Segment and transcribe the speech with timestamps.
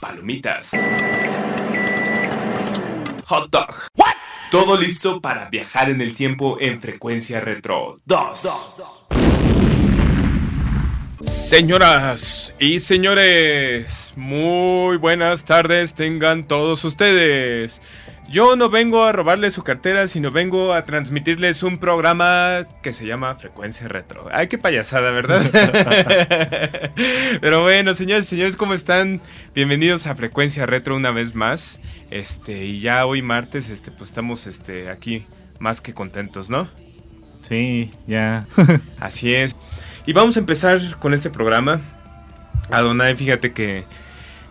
[0.00, 0.72] Palomitas.
[3.26, 3.74] Hot dog.
[4.50, 8.48] Todo listo para viajar en el tiempo en frecuencia retro 2.
[11.20, 17.82] Señoras y señores, muy buenas tardes tengan todos ustedes.
[18.30, 23.04] Yo no vengo a robarles su cartera, sino vengo a transmitirles un programa que se
[23.04, 24.28] llama Frecuencia Retro.
[24.30, 25.42] Ay, qué payasada, ¿verdad?
[27.40, 29.20] Pero bueno, señores y señores, ¿cómo están?
[29.52, 31.80] Bienvenidos a Frecuencia Retro una vez más.
[32.12, 35.26] Este, y ya hoy martes, este, pues estamos este, aquí
[35.58, 36.68] más que contentos, ¿no?
[37.42, 38.46] Sí, ya.
[39.00, 39.56] Así es.
[40.06, 41.80] Y vamos a empezar con este programa.
[42.70, 43.86] Adonai, fíjate que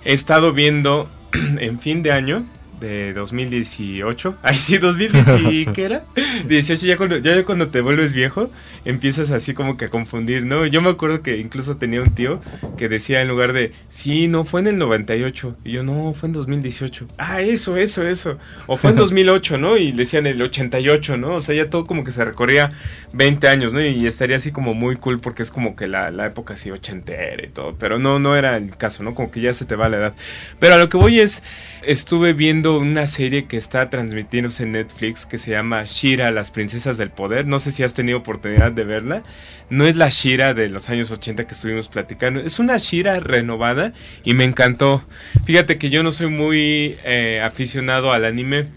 [0.04, 1.10] he estado viendo
[1.60, 2.46] en fin de año
[2.80, 4.38] de 2018.
[4.44, 6.04] Ay, sí, 2018, ¿qué era?
[6.48, 8.50] 18, ya cuando, ya cuando te vuelves viejo,
[8.86, 10.66] empiezas así como que a confundir, ¿no?
[10.66, 12.42] Yo me acuerdo que incluso tenía un tío
[12.78, 15.58] que decía en lugar de, sí, no, fue en el 98.
[15.64, 17.08] Y yo, no, fue en 2018.
[17.18, 18.38] Ah, eso, eso, eso.
[18.68, 19.78] O fue en 2008, ¿no?
[19.78, 21.36] Y decían el 88, ¿no?
[21.36, 22.72] O sea, ya todo como que se recorría
[23.14, 23.82] 20 años, ¿no?
[23.82, 27.44] Y estaría así como muy cool porque es como que la, la época así ochentera
[27.44, 27.76] y todo.
[27.78, 29.16] Pero no, no era el caso, ¿no?
[29.16, 30.14] Como que ya se te va la edad.
[30.60, 31.44] Pero a lo que voy es,
[31.84, 36.98] estuve viendo una serie que está transmitiéndose en Netflix que se llama Shira, las princesas
[36.98, 37.48] del poder.
[37.48, 39.24] No sé si has tenido oportunidad de verla.
[39.70, 42.40] No es la Shira de los años 80 que estuvimos platicando.
[42.40, 45.04] Es una Shira renovada y me encantó.
[45.46, 48.68] Fíjate que yo no soy muy eh, aficionado al anime,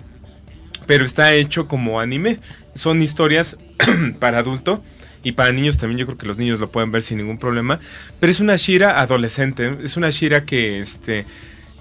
[0.86, 2.38] pero está hecho como anime.
[2.74, 3.58] Son historias
[4.18, 4.82] para adulto.
[5.24, 7.78] Y para niños también, yo creo que los niños lo pueden ver sin ningún problema.
[8.18, 9.76] Pero es una Shira adolescente.
[9.84, 11.26] Es una Shira que este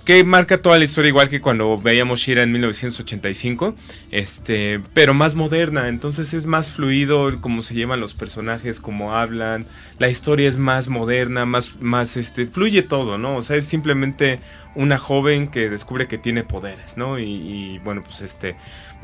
[0.05, 3.75] que marca toda la historia igual que cuando veíamos Shira en 1985,
[4.11, 9.65] este, pero más moderna, entonces es más fluido cómo se llevan los personajes, cómo hablan,
[9.99, 13.35] la historia es más moderna, más, más, este, fluye todo, ¿no?
[13.35, 14.39] O sea, es simplemente
[14.73, 17.19] una joven que descubre que tiene poderes, ¿no?
[17.19, 18.55] Y, bueno, pues este,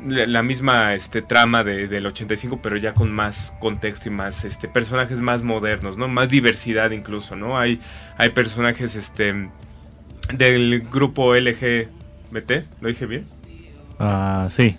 [0.07, 4.67] la, misma, este, trama de, del 85, pero ya con más contexto y más, este,
[4.67, 6.07] personajes más modernos, ¿no?
[6.07, 7.59] Más diversidad incluso, ¿no?
[7.59, 7.79] Hay,
[8.17, 9.49] hay personajes, este,
[10.33, 12.51] del grupo LGBT,
[12.81, 13.23] ¿lo dije bien?
[13.99, 14.75] Ah, sí.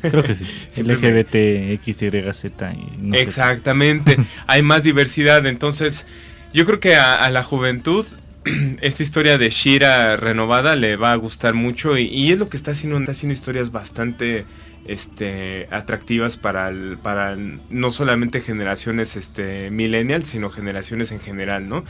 [0.00, 0.44] Creo que sí.
[0.82, 2.44] LGBT, XYZ.
[2.74, 4.16] Y no Exactamente.
[4.46, 5.46] Hay más diversidad.
[5.46, 6.06] Entonces,
[6.52, 8.04] yo creo que a, la juventud
[8.80, 11.96] esta historia de Shira renovada le va a gustar mucho.
[11.96, 12.98] Y, es lo que está haciendo.
[12.98, 14.44] Está haciendo historias bastante
[14.86, 21.84] este, atractivas para, para no solamente generaciones este, millennials, sino generaciones en general, ¿no?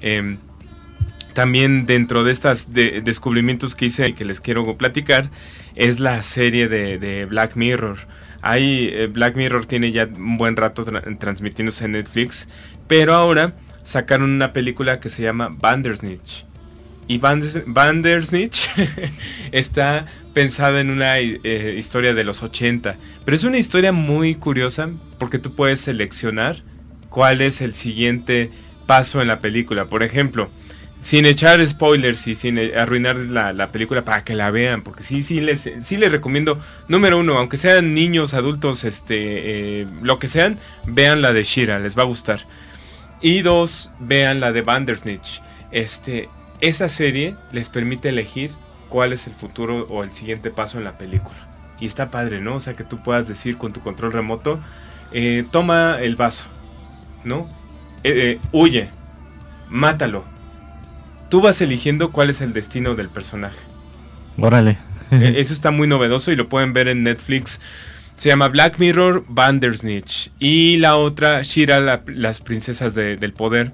[0.00, 0.38] Eh,
[1.32, 5.30] también dentro de estos descubrimientos que hice y que les quiero platicar
[5.74, 7.98] es la serie de, Black Mirror.
[8.42, 10.84] Ahí eh, Black Mirror tiene ya un buen rato
[11.18, 12.48] transmitiéndose en Netflix,
[12.86, 16.44] pero ahora sacaron una película que se llama Bandersnitch.
[17.08, 18.68] Y Bandersnitch
[19.52, 24.90] está pensada en una eh, historia de los 80, pero es una historia muy curiosa
[25.18, 26.62] porque tú puedes seleccionar
[27.08, 28.50] cuál es el siguiente
[28.86, 29.86] paso en la película.
[29.86, 30.50] Por ejemplo,
[31.00, 35.40] sin echar spoilers y sin arruinar la, película para que la vean, porque sí, sí
[35.40, 40.58] les, sí les recomiendo, número uno, aunque sean niños, adultos, este, eh, lo que sean,
[40.86, 42.40] vean la de Shira, les va a gustar.
[43.20, 45.42] Y dos, vean la de Bandersnitch.
[45.70, 46.28] Este,
[46.60, 48.50] esa serie les permite elegir
[48.88, 51.36] cuál es el futuro o el siguiente paso en la película.
[51.80, 52.56] Y está padre, ¿no?
[52.56, 54.58] O sea, que tú puedas decir con tu control remoto,
[55.12, 56.44] eh, toma el vaso,
[57.24, 57.48] ¿no?
[58.04, 58.88] Eh, huye,
[59.68, 60.24] mátalo,
[61.28, 63.58] tú vas eligiendo cuál es el destino del personaje.
[64.38, 64.78] Órale.
[65.10, 67.60] E, eso está muy novedoso y lo pueden ver en Netflix.
[68.16, 70.32] Se llama Black Mirror Bandersnitch.
[70.38, 73.72] Y la otra, Shira, las princesas del poder.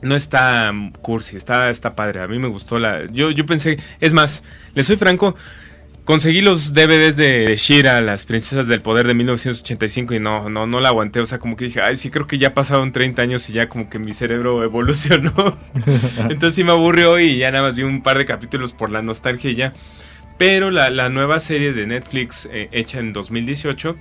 [0.00, 2.20] No está cursi, está, está padre.
[2.20, 3.06] A mí me gustó la.
[3.12, 3.78] Yo, yo pensé.
[4.00, 4.42] Es más,
[4.74, 5.36] le soy franco.
[6.04, 10.80] Conseguí los DVDs de Shira, las princesas del poder de 1985 y no, no, no
[10.80, 11.20] la aguanté.
[11.20, 13.68] O sea, como que dije, ay, sí, creo que ya pasaron 30 años y ya
[13.68, 15.32] como que mi cerebro evolucionó.
[16.18, 19.00] Entonces sí me aburrió y ya nada más vi un par de capítulos por la
[19.00, 19.74] nostalgia y ya.
[20.38, 23.94] Pero la, nueva serie de Netflix eh, hecha en 2018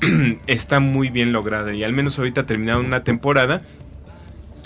[0.46, 3.62] está muy bien lograda y al menos ahorita terminaron una temporada.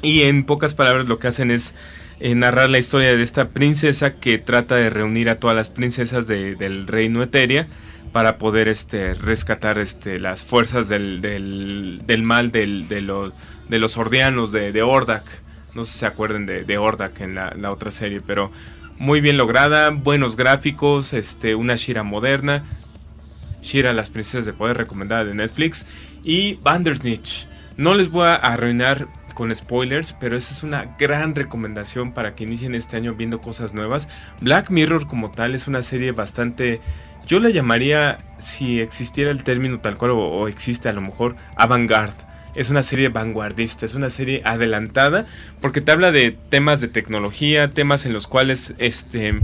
[0.02, 1.74] Y en pocas palabras lo que hacen es
[2.24, 6.26] eh, narrar la historia de esta princesa que trata de reunir a todas las princesas
[6.26, 7.68] del reino Eteria
[8.12, 13.34] para poder este, rescatar este, las fuerzas del, del, mal del, de, los,
[13.68, 15.22] de los ordianos de, de Ordak.
[15.74, 18.50] No sé si se acuerden de, de Ordak en la, la, otra serie, pero
[18.96, 22.62] muy bien lograda, buenos gráficos, este, una Shira moderna.
[23.60, 25.84] Shira, las princesas de poder recomendada de Netflix.
[26.22, 27.48] Y Bandersnitch.
[27.76, 32.44] No les voy a arruinar con spoilers, pero esa es una gran recomendación para que
[32.44, 34.08] inicien este año viendo cosas nuevas.
[34.40, 36.80] Black Mirror como tal es una serie bastante...
[37.26, 42.22] Yo la llamaría, si existiera el término tal cual o, existe a lo mejor, avant-garde.
[42.54, 45.26] Es una serie vanguardista, es una serie adelantada
[45.60, 49.40] porque te habla de temas de tecnología, temas en los cuales este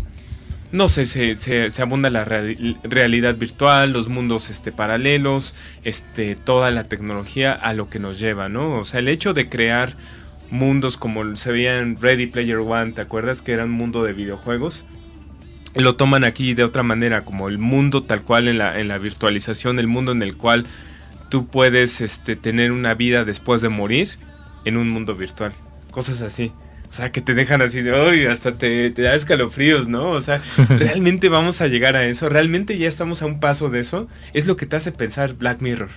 [0.72, 6.84] no sé, se, se, abunda la realidad virtual, los mundos este, paralelos, este, toda la
[6.84, 8.78] tecnología a lo que nos lleva, ¿no?
[8.78, 9.96] O sea, el hecho de crear
[10.50, 14.12] mundos como se veía en Ready Player One, ¿te acuerdas que era un mundo de
[14.12, 14.84] videojuegos?
[15.74, 18.98] Lo toman aquí de otra manera, como el mundo tal cual en la, en la
[18.98, 20.66] virtualización, el mundo en el cual
[21.28, 24.08] tú puedes este, tener una vida después de morir
[24.64, 25.52] en un mundo virtual.
[25.90, 26.52] Cosas así.
[26.90, 30.10] O sea, que te dejan así de, hoy hasta te, te da escalofríos, ¿no?
[30.10, 32.28] O sea, ¿realmente vamos a llegar a eso?
[32.28, 34.08] ¿Realmente ya estamos a un paso de eso?
[34.34, 35.90] Es lo que te hace pensar Black Mirror.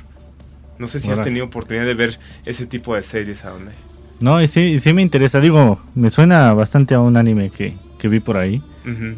[0.78, 3.72] No sé si has tenido oportunidad de ver ese tipo de series a dónde.
[4.20, 5.40] No, y sí, sí me interesa.
[5.40, 8.62] Digo, me suena bastante a un anime que, que vi por ahí.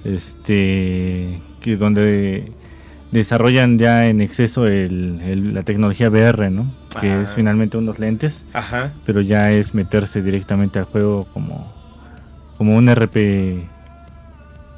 [0.03, 2.51] Este, que donde
[3.11, 6.71] desarrollan ya en exceso el, la tecnología VR, ¿no?
[6.99, 8.91] Que es finalmente unos lentes, Ajá.
[9.05, 11.73] pero ya es meterse directamente al juego como,
[12.57, 13.67] como un RP,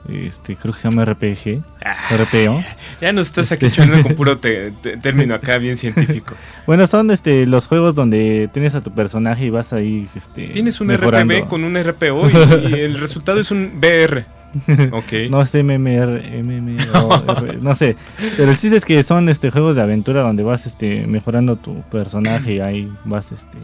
[0.10, 2.64] este, creo que se llama RPG, ah, RPO.
[3.02, 4.38] Ya nos estás aquí echando con puro
[5.02, 6.36] término acá bien científico.
[6.66, 10.80] bueno, son este los juegos donde tienes a tu personaje y vas ahí, este, tienes
[10.80, 12.30] un RPG con un RPO
[12.70, 14.37] y el resultado es un VR.
[15.30, 17.96] No es MMR, MMR no sé.
[18.36, 21.82] Pero el chiste es que son este juegos de aventura donde vas este mejorando tu
[21.92, 23.58] personaje y ahí vas este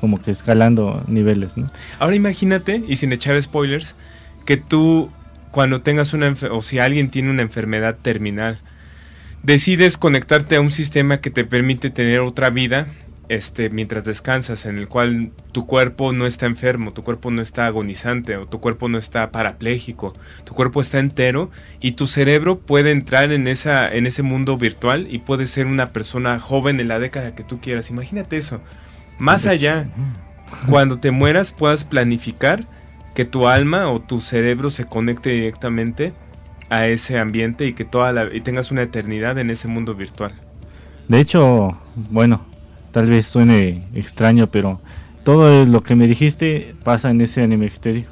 [0.00, 1.70] como que escalando niveles, ¿no?
[2.00, 3.94] Ahora imagínate, y sin echar spoilers,
[4.44, 5.10] que tú
[5.52, 8.58] cuando tengas una o si alguien tiene una enfermedad terminal,
[9.42, 12.88] decides conectarte a un sistema que te permite tener otra vida
[13.34, 17.66] este, mientras descansas, en el cual tu cuerpo no está enfermo, tu cuerpo no está
[17.66, 20.12] agonizante o tu cuerpo no está parapléjico,
[20.44, 21.50] tu cuerpo está entero
[21.80, 25.86] y tu cerebro puede entrar en, esa, en ese mundo virtual y puede ser una
[25.86, 27.88] persona joven en la década que tú quieras.
[27.88, 28.60] Imagínate eso.
[29.18, 29.88] Más allá,
[30.68, 32.66] cuando te mueras puedas planificar
[33.14, 36.12] que tu alma o tu cerebro se conecte directamente
[36.68, 40.34] a ese ambiente y que toda la, y tengas una eternidad en ese mundo virtual.
[41.08, 42.51] De hecho, bueno,
[42.92, 44.80] tal vez suene extraño, pero
[45.24, 48.08] todo lo que me dijiste pasa en ese anime que te digo.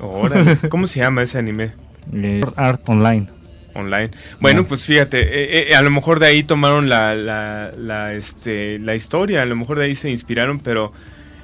[0.68, 1.72] ¿Cómo se llama ese anime?
[2.12, 3.28] Eh, Art Online.
[3.74, 4.10] Online.
[4.40, 8.94] Bueno, pues fíjate, eh, eh, a lo mejor de ahí tomaron la, la, este, la
[8.94, 10.92] historia, a lo mejor de ahí se inspiraron, pero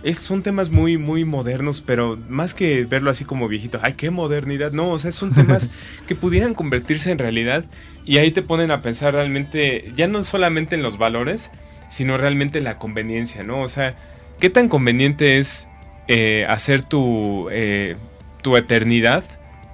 [0.03, 4.11] es, son temas muy, muy modernos, pero más que verlo así como viejito, ay, qué
[4.11, 5.71] modernidad, no, o sea, son temas
[6.07, 7.65] que pudieran convertirse en realidad
[8.05, 11.51] y ahí te ponen a pensar realmente, ya no solamente en los valores,
[11.89, 13.61] sino realmente la conveniencia, ¿no?
[13.61, 13.95] O sea,
[14.41, 15.69] ¿qué tan conveniente es
[16.07, 17.97] eh, hacer tu, eh,
[18.43, 19.25] tu eternidad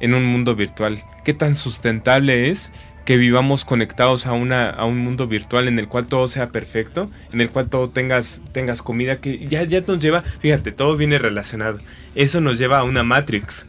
[0.00, 1.04] en un mundo virtual?
[1.24, 2.72] ¿Qué tan sustentable es
[3.04, 7.10] que vivamos conectados a, una, a un mundo virtual en el cual todo sea perfecto,
[7.32, 11.18] en el cual todo tengas, tengas comida, que ya, ya nos lleva, fíjate, todo viene
[11.18, 11.78] relacionado.
[12.14, 13.66] Eso nos lleva a una Matrix,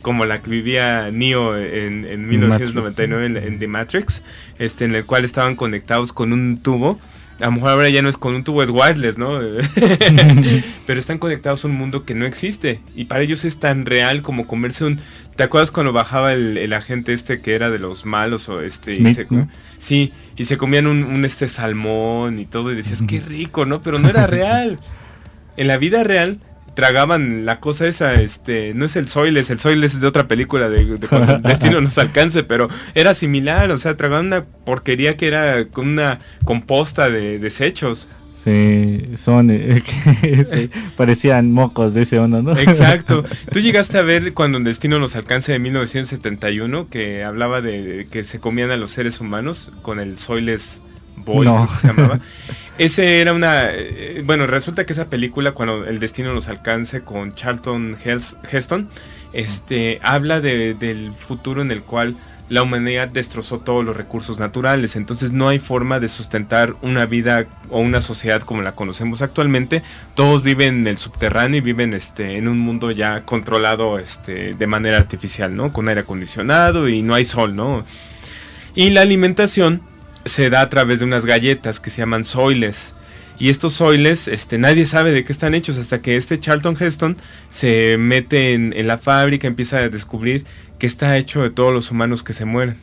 [0.00, 4.22] como la que vivía Neo en, en 1999 en, en, The Matrix,
[4.58, 6.98] este, en el cual estaban conectados con un tubo
[7.40, 9.38] a lo mejor ahora ya no es con un tubo, es wireless, ¿no?
[10.86, 12.80] Pero están conectados a un mundo que no existe.
[12.96, 14.98] Y para ellos es tan real como comerse un...
[15.36, 18.96] ¿Te acuerdas cuando bajaba el, agente este que era de los malos o este...
[18.96, 19.26] y se,
[19.78, 23.82] Sí, y se comían un, este salmón y todo y decías, qué rico, ¿no?
[23.82, 24.80] Pero no era real.
[25.56, 26.38] En la vida real
[26.78, 30.68] tragaban la cosa esa, este, no es el Soiles, el Soiles es de otra película
[30.68, 35.26] de, cuando el destino nos alcance, pero era similar, o sea, tragaban una porquería que
[35.26, 38.08] era con una composta de desechos.
[38.32, 39.82] Sí, son, eh,
[40.96, 42.56] parecían mocos de ese uno, ¿no?
[42.56, 43.24] Exacto.
[43.50, 48.22] Tú llegaste a ver cuando el destino nos alcance de 1971, que hablaba de, que
[48.22, 50.80] se comían a los seres humanos con el Soiles
[51.28, 51.68] Boy, no.
[51.74, 52.20] se llamaba.
[52.78, 53.70] Ese era una.
[53.72, 57.96] Eh, bueno, resulta que esa película, cuando el destino nos alcance con Charlton
[58.50, 58.88] Heston,
[59.32, 62.16] este, habla de, del futuro en el cual
[62.48, 67.46] la humanidad destrozó todos los recursos naturales, entonces no hay forma de sustentar una vida
[67.68, 69.82] o una sociedad como la conocemos actualmente.
[70.14, 74.66] Todos viven en el subterráneo y viven este, en un mundo ya controlado este, de
[74.66, 75.72] manera artificial, ¿no?
[75.72, 77.84] Con aire acondicionado y no hay sol, ¿no?
[78.74, 79.82] Y la alimentación
[80.28, 82.94] se da a través de unas galletas que se llaman soiles.
[83.38, 87.16] Y estos soiles, este, nadie sabe de qué están hechos hasta que este Charlton Heston
[87.50, 90.44] se mete en, en la fábrica, empieza a descubrir
[90.78, 92.76] que está hecho de todos los humanos que se mueren.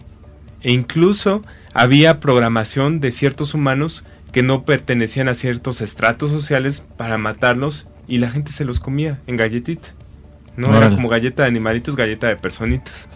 [0.61, 7.17] E incluso había programación de ciertos humanos que no pertenecían a ciertos estratos sociales para
[7.17, 9.89] matarlos y la gente se los comía en galletita.
[10.57, 13.09] No era como galleta de animalitos, galleta de personitas.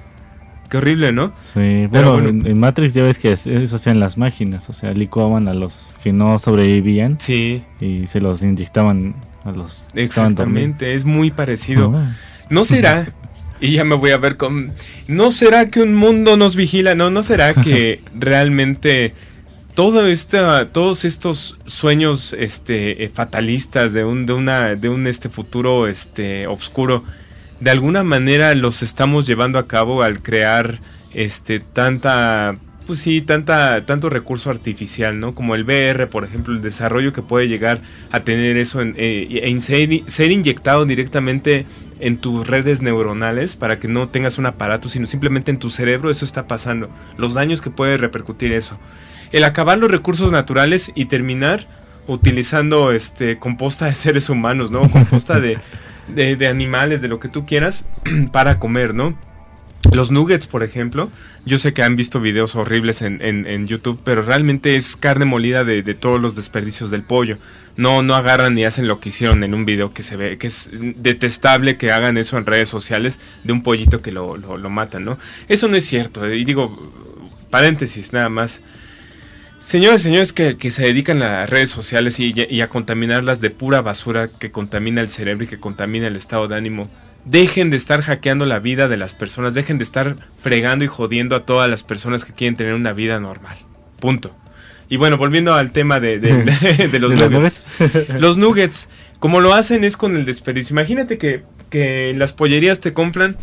[0.69, 1.33] Qué horrible, ¿no?
[1.53, 5.47] Sí, pero bueno, En, Matrix ya ves que eso hacían las máquinas, o sea, licuaban
[5.47, 7.17] a los que no sobrevivían.
[7.19, 7.63] Sí.
[7.81, 9.88] Y se los inyectaban a los.
[9.95, 11.93] Exactamente, es muy parecido.
[11.95, 12.15] Ah.
[12.49, 13.07] ¿No será
[13.61, 14.71] y ya me voy a ver con...
[15.07, 16.95] ¿No será que un mundo nos vigila?
[16.95, 19.13] No, ¿no será que realmente
[19.73, 25.29] todo esta, todos estos sueños este, eh, fatalistas de un, de una, de un este
[25.29, 27.03] futuro este, oscuro,
[27.60, 30.80] de alguna manera los estamos llevando a cabo al crear
[31.13, 32.58] este, tanta
[32.89, 35.36] pues sí, tanta, tanto recurso artificial, ¿no?
[35.36, 39.56] Como el VR, por ejemplo, el desarrollo que puede llegar a tener eso en, eh,
[40.08, 41.68] ser, inyectado directamente
[42.00, 46.10] en tus redes neuronales para que no tengas un aparato, sino simplemente en tu cerebro,
[46.10, 46.89] eso está pasando.
[47.16, 48.80] Los daños que puede repercutir eso.
[49.32, 51.68] El acabar los recursos naturales y terminar
[52.08, 54.89] utilizando este composta de seres humanos, ¿no?
[54.89, 55.60] Composta de,
[56.13, 57.86] de, de animales, de lo que tú quieras,
[58.32, 59.18] para comer, ¿no?
[59.92, 61.10] Los nuggets, por ejemplo,
[61.46, 65.82] yo sé que han visto videos horribles en, YouTube, pero realmente es carne molida de,
[65.96, 67.38] todos los desperdicios del pollo.
[67.75, 70.48] No, no agarran ni hacen lo que hicieron en un video que se ve, que
[70.48, 75.06] es detestable que hagan eso en redes sociales de un pollito que lo, lo, matan,
[75.06, 75.18] ¿no?
[75.48, 76.32] Eso no es cierto.
[76.32, 76.92] Y digo,
[77.50, 78.62] paréntesis, nada más.
[79.60, 83.82] Señores, señores que, se dedican a las redes sociales y, y a contaminarlas de pura
[83.82, 86.89] basura que contamina el cerebro y que contamina el estado de ánimo
[87.25, 91.36] Dejen de estar hackeando la vida de las personas, dejen de estar fregando y jodiendo
[91.36, 93.58] a todas las personas que quieren tener una vida normal.
[94.00, 94.36] Punto.
[94.88, 96.18] Y bueno, volviendo al tema de,
[97.00, 97.68] los nuggets.
[98.18, 98.89] los nuggets,
[99.20, 100.74] como lo hacen es con el desperdicio.
[100.74, 103.38] Imagínate que, que en las pollerías te compran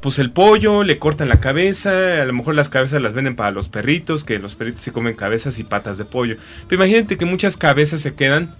[0.00, 3.50] pues el pollo, le cortan la cabeza, a lo mejor las cabezas las venden para
[3.50, 6.36] los perritos, que los perritos se comen cabezas y patas de pollo.
[6.68, 8.54] Pero imagínate que muchas cabezas se quedan,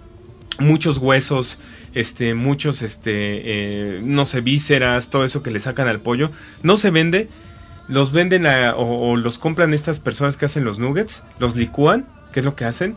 [0.59, 1.59] muchos huesos,
[1.93, 6.31] este, muchos, este, eh, no sé, vísceras, todo eso que le sacan al pollo,
[6.63, 7.29] no se vende,
[7.87, 12.45] los venden o, los compran estas personas que hacen los nuggets, los licúan, que es
[12.45, 12.95] lo que hacen,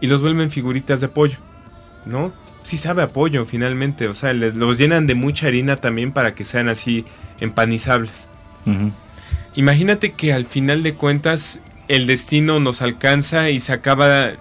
[0.00, 1.38] y los vuelven figuritas de pollo,
[2.04, 2.32] ¿no?
[2.66, 6.34] Sí sabe a pollo finalmente, o sea, les, los llenan de mucha harina también para
[6.34, 7.04] que sean así
[7.38, 8.28] empanizables.
[9.54, 14.32] Imagínate que al final de cuentas el destino nos alcanza y se acaba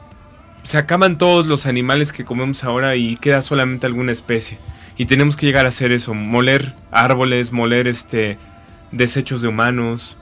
[0.64, 4.58] se acaban todos los animales que comemos ahora y queda solamente alguna especie.
[4.98, 8.40] Y tenemos que llegar a hacer eso, moler árboles, moler este
[8.92, 10.18] desechos de humanos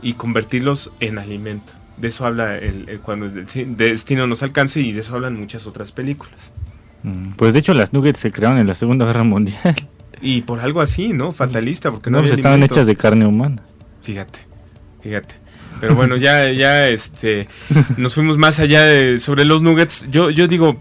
[0.00, 1.74] y convertirlos en alimento.
[1.98, 5.92] De eso habla el, cuando el destino nos alcance y de eso hablan muchas otras
[5.92, 6.54] películas.
[7.02, 9.74] Mm, pues de hecho las nuggets se crearon en la Segunda Guerra Mundial.
[10.24, 11.32] Y por algo así, ¿no?
[11.32, 13.60] Fatalista, porque no, no pues estaban hechas de carne humana.
[14.02, 14.38] Fíjate,
[15.02, 15.34] fíjate.
[15.80, 17.48] Pero bueno, ya, ya este,
[17.96, 20.06] nos fuimos más allá de, sobre los nuggets.
[20.12, 20.80] Yo, yo digo,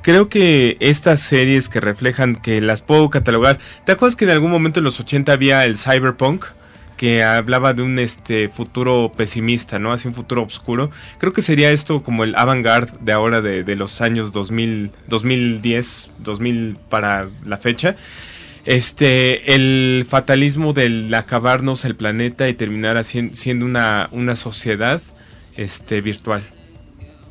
[0.00, 3.58] creo que estas series que reflejan, que las puedo catalogar.
[3.84, 6.46] ¿Te acuerdas que en algún momento en los 80 había el cyberpunk?
[6.98, 9.92] Que hablaba de un este futuro pesimista, ¿no?
[9.92, 10.90] Así un futuro oscuro.
[11.16, 16.10] Creo que sería esto como el avant-garde de ahora de, de, los años 2000, 2010,
[16.18, 17.96] 2000 para la fecha
[18.68, 25.00] este, el fatalismo del acabarnos el planeta y terminar siendo una, una sociedad
[25.56, 26.42] este, virtual.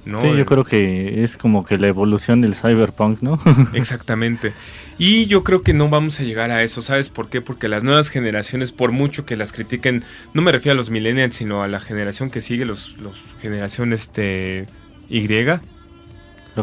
[0.08, 0.22] ¿No?
[0.22, 3.40] Sí, yo creo que es como que la evolución del cyberpunk, ¿no?
[3.74, 4.54] Exactamente.
[4.98, 7.42] Y yo creo que no vamos a llegar a eso, ¿sabes por qué?
[7.42, 11.36] Porque las nuevas generaciones, por mucho que las critiquen, no me refiero a los millennials,
[11.36, 14.66] sino a la generación que sigue, los, los generación este,
[15.10, 15.28] Y.
[15.28, 15.62] Creo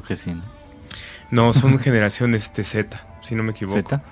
[0.06, 0.42] que sí, ¿no?
[1.30, 3.76] No, son generación este, Z, si no me equivoco.
[3.76, 4.02] ¿Z?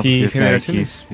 [0.00, 1.08] Sí, generaciones.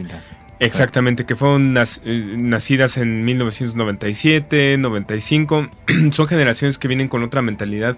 [0.60, 5.70] Exactamente, que fueron eh, nacidas en 1997, 95.
[6.10, 7.96] Son generaciones que vienen con otra mentalidad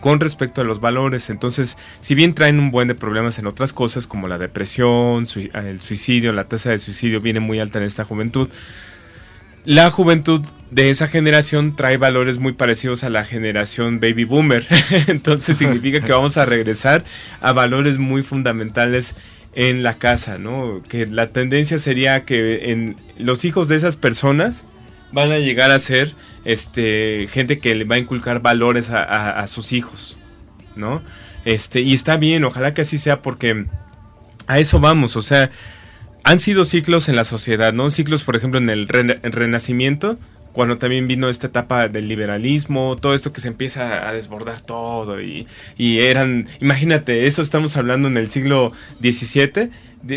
[0.00, 1.30] con respecto a los valores.
[1.30, 5.80] Entonces, si bien traen un buen de problemas en otras cosas como la depresión, el
[5.80, 8.48] suicidio, la tasa de suicidio viene muy alta en esta juventud.
[9.64, 14.66] La juventud de esa generación trae valores muy parecidos a la generación baby boomer.
[15.06, 17.04] Entonces significa que vamos a regresar
[17.40, 19.14] a valores muy fundamentales
[19.54, 20.82] en la casa, ¿no?
[20.88, 24.64] Que la tendencia sería que en los hijos de esas personas
[25.12, 29.72] van a llegar a ser este, gente que le va a inculcar valores a, sus
[29.72, 30.16] hijos,
[30.74, 31.02] ¿no?
[31.44, 33.66] Este, y está bien, ojalá que así sea porque
[34.46, 35.50] a eso vamos, o sea,
[36.24, 37.90] han sido ciclos en la sociedad, ¿no?
[37.90, 40.18] Ciclos, por ejemplo, en el Renacimiento,
[40.52, 45.20] cuando también vino esta etapa del liberalismo, todo esto que se empieza a desbordar todo
[45.20, 49.70] y, y eran, imagínate, eso estamos hablando en el siglo XVII,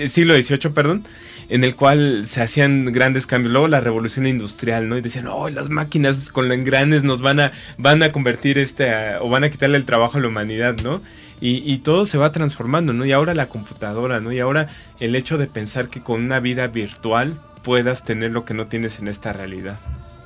[0.08, 1.04] siglo XVIII, perdón,
[1.50, 3.52] en el cual se hacían grandes cambios.
[3.52, 4.98] Luego la revolución industrial, ¿no?
[4.98, 9.30] Y decían, oh, las máquinas con engranes nos van a, van a convertir este, o
[9.30, 11.02] van a quitarle el trabajo a la humanidad, ¿no?
[11.42, 13.06] Y, y, todo se va transformando, ¿no?
[13.06, 14.32] Y ahora la computadora, ¿no?
[14.32, 14.70] Y ahora
[15.02, 19.00] el hecho de pensar que con una vida virtual puedas tener lo que no tienes
[19.00, 19.78] en esta realidad.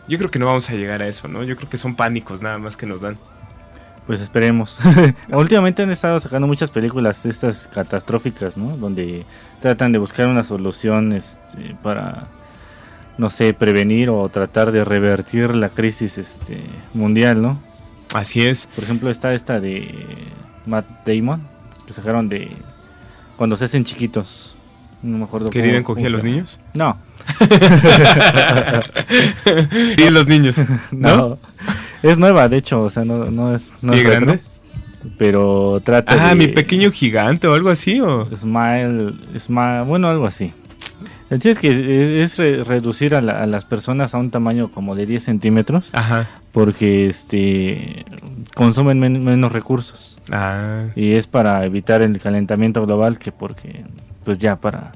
[0.10, 1.44] Yo creo que no vamos a llegar a eso, ¿no?
[1.44, 3.18] Yo creo que son pánicos nada más que nos dan.
[4.08, 4.80] Pues esperemos.
[5.32, 8.76] Últimamente han estado sacando muchas películas estas catastróficas, ¿no?
[8.76, 9.24] Donde
[9.62, 12.28] tratan de buscar una solución este, para,
[13.20, 16.64] no sé, prevenir o tratar de revertir la crisis este,
[16.96, 17.62] mundial, ¿no?
[18.16, 18.66] Así es.
[18.66, 19.94] Por ejemplo, está esta de
[20.66, 21.46] Matt Damon,
[21.86, 22.50] que sacaron de
[23.38, 24.58] cuando se hacen chiquitos.
[25.02, 25.50] No me acuerdo.
[25.50, 26.60] ¿Querían coger a los niños?
[26.74, 26.98] No.
[29.98, 30.64] y los niños.
[30.92, 31.38] ¿no?
[32.04, 33.74] Es nueva, de hecho, o sea, no, no es.
[33.82, 34.42] No ¿Y grande?
[35.18, 38.26] pero trata Ah, mi pequeño gigante o algo así, ¿o?
[38.36, 40.54] Smile, smile bueno, algo así.
[41.30, 42.38] El chiste es que es
[42.68, 45.92] reducir a, las personas a un tamaño como de 10 centímetros.
[45.94, 46.28] Ajá.
[46.52, 48.06] Porque este
[48.56, 50.20] consumen menos recursos.
[50.32, 50.86] Ah.
[50.96, 53.84] Y es para evitar el calentamiento global que porque
[54.24, 54.92] pues ya para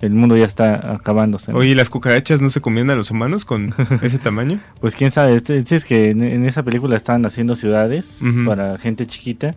[0.00, 1.52] el mundo ya está acabándose.
[1.52, 4.60] Oye, ¿las cucarachas no se comían a los humanos con ese tamaño?
[4.80, 9.54] Pues quién sabe, este, es que en, esa película estaban haciendo ciudades para gente chiquita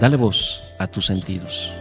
[0.00, 1.72] Dale voz a tus sentidos.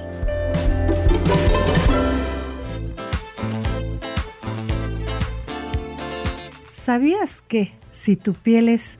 [6.70, 9.00] ¿Sabías que si tu piel es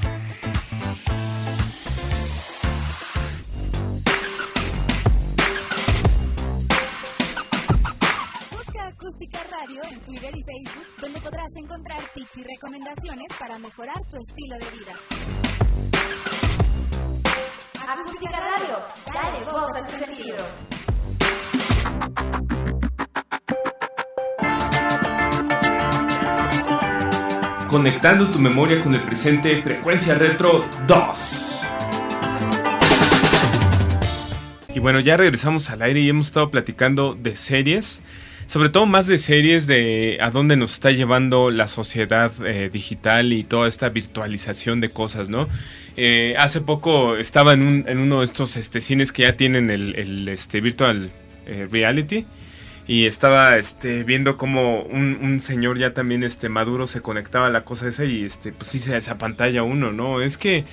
[9.91, 14.65] En Twitter y Facebook, donde podrás encontrar tips y recomendaciones para mejorar tu estilo de
[14.77, 14.93] vida.
[17.87, 18.77] Acústica Radio,
[19.13, 20.37] dale voz a tu sentido.
[27.69, 31.59] Conectando tu memoria con el presente, Frecuencia Retro 2.
[34.73, 38.01] Y bueno, ya regresamos al aire y hemos estado platicando de series
[38.51, 43.31] sobre todo más de series de a dónde nos está llevando la sociedad eh, digital
[43.31, 45.47] y toda esta virtualización de cosas, ¿no?
[45.95, 49.69] Eh, hace poco estaba en, un, en, uno de estos este, cines que ya tienen
[49.69, 51.13] el, este, virtual
[51.45, 52.25] eh, reality
[52.87, 57.63] y estaba este, viendo como un, señor ya también este, maduro se conectaba a la
[57.63, 60.19] cosa esa y este, pues se esa pantalla uno, ¿no?
[60.19, 60.65] Es que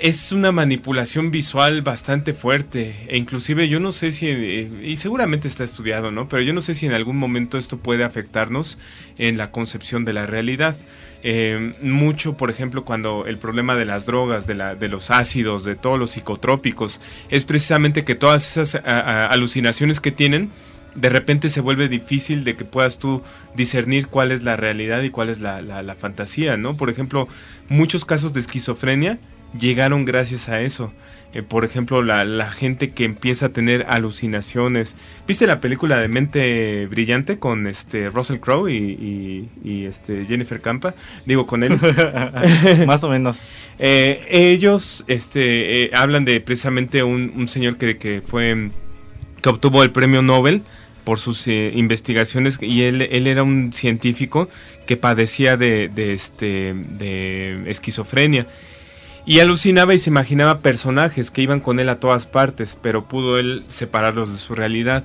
[0.00, 5.62] es una manipulación visual bastante fuerte e inclusive yo no sé si y seguramente está
[5.62, 8.78] estudiado no pero yo no sé si en algún momento esto puede afectarnos
[9.18, 10.76] en la concepción de la realidad
[11.22, 15.64] eh, mucho por ejemplo cuando el problema de las drogas de, la, de los ácidos
[15.64, 20.50] de todos los psicotrópicos es precisamente que todas esas alucinaciones que tienen
[20.96, 23.22] de repente se vuelve difícil de que puedas tú
[23.56, 26.76] discernir cuál es la realidad y cuál es la, la fantasía, ¿no?
[26.76, 27.26] Por ejemplo,
[27.68, 29.18] muchos casos de esquizofrenia
[29.58, 30.92] llegaron gracias a eso.
[31.34, 34.96] Eh, por ejemplo, la, gente que empieza a tener alucinaciones.
[35.26, 39.48] ¿Viste la película de Mente Brillante con este Russell Crowe y,
[39.84, 40.94] este Jennifer Campa?
[41.26, 41.76] Digo, con él.
[42.86, 43.48] Más o menos.
[43.80, 48.70] Eh, ellos este, eh, hablan de precisamente un, señor que, que, fue
[49.42, 50.62] que obtuvo el premio Nobel
[51.02, 54.48] por sus investigaciones y él, él, era un científico
[54.86, 58.46] que padecía de, de, este, de esquizofrenia
[59.26, 63.38] y alucinaba y se imaginaba personajes que iban con él a todas partes, pero pudo
[63.38, 65.04] él separarlos de su realidad.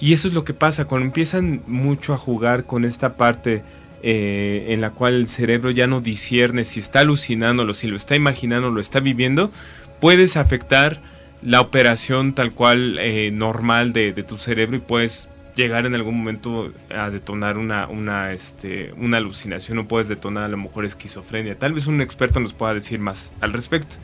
[0.00, 3.62] Y eso es lo que pasa cuando empiezan mucho a jugar con esta parte
[4.02, 8.16] eh, en la cual el cerebro ya no discierne si está alucinándolo, si lo está
[8.16, 9.52] imaginando, lo está viviendo,
[10.00, 11.00] puedes afectar
[11.42, 15.28] la operación tal cual eh, normal de, de, tu cerebro y puedes
[15.60, 20.48] llegar en algún momento a detonar una, una, este, una alucinación o puedes detonar a
[20.48, 21.58] lo mejor esquizofrenia.
[21.58, 23.96] Tal vez un experto nos pueda decir más al respecto.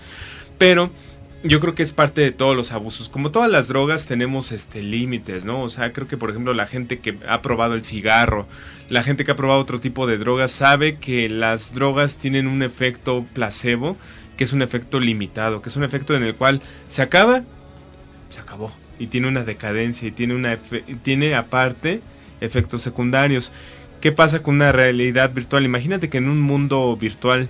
[0.59, 0.91] Pero
[1.43, 3.09] yo creo que es parte de todos los abusos.
[3.09, 5.63] Como todas las drogas tenemos este límites, ¿no?
[5.63, 8.47] O sea, creo que por ejemplo la gente que ha probado el cigarro,
[8.89, 12.63] la gente que ha probado otro tipo de drogas sabe que las drogas tienen un
[12.63, 13.97] efecto placebo,
[14.37, 17.43] que es un efecto limitado, que es un efecto en el cual se acaba,
[18.29, 20.59] se acabó y tiene una decadencia y tiene, una
[21.03, 22.01] tiene aparte
[22.41, 23.53] efectos secundarios.
[24.01, 25.65] ¿Qué pasa con una realidad virtual?
[25.65, 27.49] Imagínate que en un mundo virtual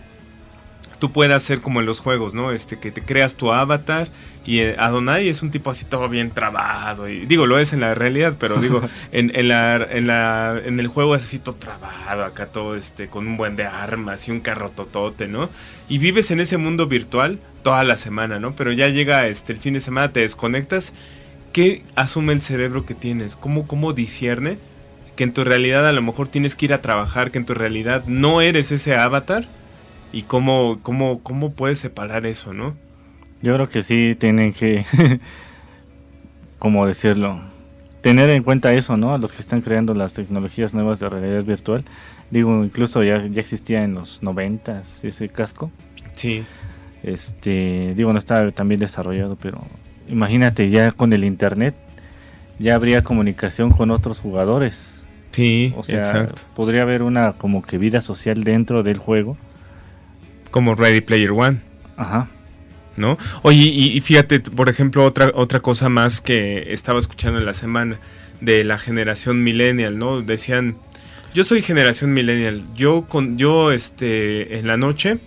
[0.98, 2.50] tú puedas ser como en los juegos, ¿no?
[2.50, 4.08] Este, que te creas tu avatar
[4.44, 7.08] y eh, Adonai es un tipo así todo bien trabado.
[7.08, 8.82] Y digo, lo es en la realidad, pero digo,
[9.12, 13.08] en, en, la, en, la, en el juego es así todo trabado, acá todo este,
[13.08, 15.50] con un buen de armas y un carro totote, ¿no?
[15.88, 18.54] Y vives en ese mundo virtual toda la semana, ¿no?
[18.56, 20.92] Pero ya llega este, el fin de semana, te desconectas
[21.56, 23.34] ¿qué asume el cerebro que tienes?
[23.34, 24.58] ¿Cómo, ¿Cómo discierne
[25.16, 27.54] que en tu realidad a lo mejor tienes que ir a trabajar, que en tu
[27.54, 29.48] realidad no eres ese avatar?
[30.12, 32.76] ¿Y cómo, cómo, cómo puedes separar eso, no?
[33.40, 34.84] Yo creo que sí tienen que,
[36.58, 37.40] ¿cómo decirlo?
[38.02, 39.14] Tener en cuenta eso, ¿no?
[39.14, 41.86] A los que están creando las tecnologías nuevas de realidad virtual.
[42.30, 45.70] Digo, incluso ya, ya existía en los noventas ese casco.
[46.12, 46.44] Sí.
[47.02, 49.64] Este, digo, no está tan bien desarrollado, pero
[50.08, 51.74] imagínate ya con el internet
[52.58, 55.04] ya habría comunicación con otros jugadores.
[55.32, 56.42] Sí, o sea, exacto.
[56.54, 59.36] podría haber una como que vida social dentro del juego.
[60.50, 61.60] Como Ready Player One.
[61.96, 62.28] Ajá.
[62.96, 63.18] ¿No?
[63.42, 67.98] Oye, y, fíjate, por ejemplo, otra, otra cosa más que estaba escuchando en la semana
[68.40, 70.22] de la generación millennial, ¿no?
[70.22, 70.78] Decían,
[71.34, 75.18] yo soy generación millennial, yo con, yo este, en la noche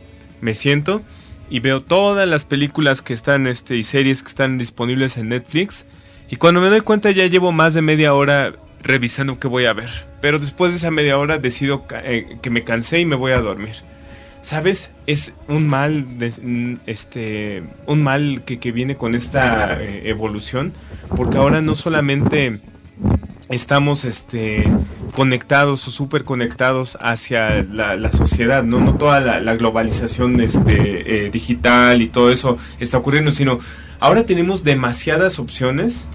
[0.41, 1.03] me siento
[1.49, 5.85] y veo todas las películas que están este, y series que están disponibles en Netflix.
[6.29, 9.73] Y cuando me doy cuenta ya llevo más de media hora revisando qué voy a
[9.73, 9.89] ver.
[10.21, 13.39] Pero después de esa media hora decido eh, que me cansé y me voy a
[13.39, 13.75] dormir.
[14.41, 14.91] ¿Sabes?
[15.05, 16.05] Es un mal,
[16.85, 20.71] este, un mal que, que viene con esta eh, evolución.
[21.15, 22.59] Porque ahora no solamente
[23.49, 24.63] estamos este,
[25.15, 28.79] conectados o súper conectados hacia la, sociedad, ¿no?
[28.79, 33.57] No toda la, globalización este, eh, digital y todo eso está ocurriendo, sino
[33.99, 36.07] ahora tenemos demasiadas opciones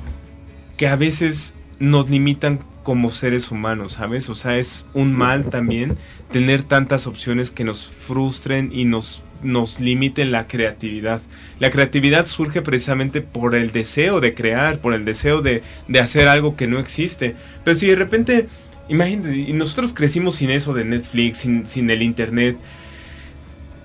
[0.77, 4.29] que a veces nos limitan como seres humanos, ¿sabes?
[4.29, 5.97] O sea, es un mal también
[6.31, 11.20] tener tantas opciones que nos frustren y nos nos limiten la creatividad.
[11.61, 15.62] La creatividad surge precisamente por el deseo de crear, por el deseo de,
[16.00, 17.37] hacer algo que no existe.
[17.62, 18.48] Pero si de repente,
[18.88, 22.57] imagínate, y nosotros crecimos sin eso de Netflix, sin, sin el Internet,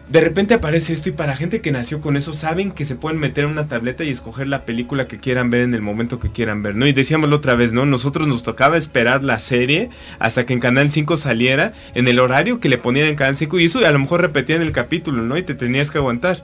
[0.09, 3.19] de repente aparece esto y para gente que nació con eso saben que se pueden
[3.19, 6.31] meter en una tableta y escoger la película que quieran ver en el momento que
[6.31, 6.87] quieran ver, ¿no?
[6.87, 7.85] Y decíamos la otra vez, ¿no?
[7.85, 12.59] Nosotros nos tocaba esperar la serie hasta que en Canal 5 saliera en el horario
[12.59, 15.37] que le ponían en Canal 5 y eso a lo mejor repetían el capítulo, ¿no?
[15.37, 16.43] Y te tenías que aguantar.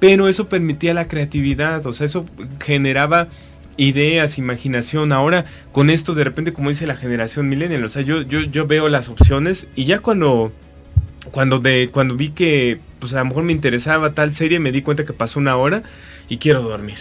[0.00, 2.26] Pero eso permitía la creatividad, o sea, eso
[2.64, 3.28] generaba
[3.76, 5.12] ideas, imaginación.
[5.12, 8.66] Ahora, con esto, de repente, como dice la generación millennial, o sea, yo, yo, yo
[8.66, 10.52] veo las opciones y ya cuando,
[11.30, 14.82] cuando, de, cuando vi que, pues a lo mejor me interesaba tal serie, me di
[14.82, 15.82] cuenta que pasó una hora
[16.28, 16.98] y quiero dormir.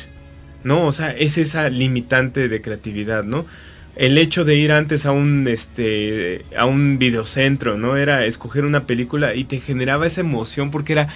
[0.63, 0.85] ¿No?
[0.85, 3.45] O sea, es esa limitante de creatividad, ¿no?
[3.99, 7.97] el hecho de ir antes a un este a un videocentro, ¿no?
[7.97, 11.09] Era escoger una película y te generaba esa emoción porque era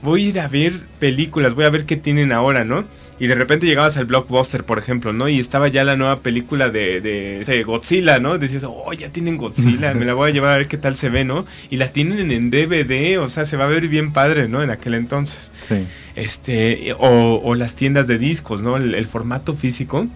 [0.00, 2.84] voy a ir a ver películas, voy a ver qué tienen ahora, ¿no?
[3.18, 5.28] Y de repente llegabas al blockbuster, por ejemplo, ¿no?
[5.28, 8.38] Y estaba ya la nueva película de, de, Godzilla, ¿no?
[8.38, 11.10] Decías, oh, ya tienen Godzilla, me la voy a llevar a ver qué tal se
[11.10, 11.46] ve, ¿no?
[11.70, 14.62] Y la tienen en DVD, o sea, se va a ver bien padre, ¿no?
[14.62, 15.52] En aquel entonces.
[15.68, 15.86] Sí.
[16.16, 18.76] Este, o, o las tiendas de discos, ¿no?
[18.76, 20.06] el formato físico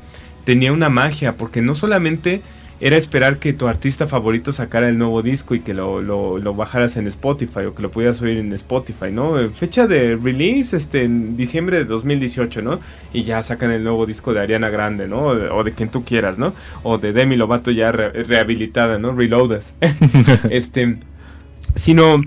[0.44, 2.40] tenía una magia, porque no solamente
[2.80, 6.96] era esperar que tu artista favorito sacara el nuevo disco y que lo, lo, bajaras
[6.96, 9.36] en Spotify o que lo pudieras oír en Spotify, ¿no?
[9.50, 12.80] Fecha de release este, en diciembre de 2018, ¿no?
[13.12, 15.22] Y ya sacan el nuevo disco de Ariana Grande, ¿no?
[15.22, 16.54] O de, quien tú quieras, ¿no?
[16.82, 19.12] O de Demi Lovato ya rehabilitada, ¿no?
[19.12, 19.62] Reloaded.
[20.50, 20.98] este,
[21.74, 22.20] sino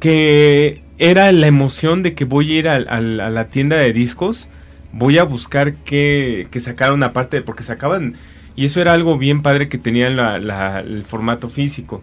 [0.00, 4.48] que era la emoción de que voy a ir a la tienda de discos
[4.92, 8.14] voy a buscar que, que sacara una parte, porque sacaban,
[8.56, 12.02] y eso era algo bien padre que tenían la, el formato físico.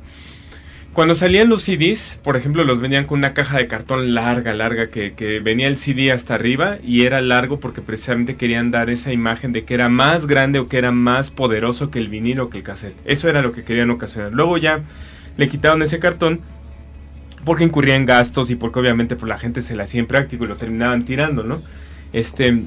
[0.93, 4.89] Cuando salían los CDs, por ejemplo, los venían con una caja de cartón larga, larga,
[4.89, 9.53] que, venía el CD hasta arriba y era largo porque precisamente querían dar esa imagen
[9.53, 12.57] de que era más grande o que era más poderoso que el vinilo o que
[12.57, 12.97] el cassette.
[13.05, 14.33] Eso era lo que querían ocasionar.
[14.33, 14.81] Luego ya
[15.37, 16.41] le quitaron ese cartón
[17.45, 20.47] porque incurrían gastos y porque obviamente por pues, la gente se la hacía práctico y
[20.47, 21.61] lo terminaban tirando, ¿no?
[22.13, 22.63] Este,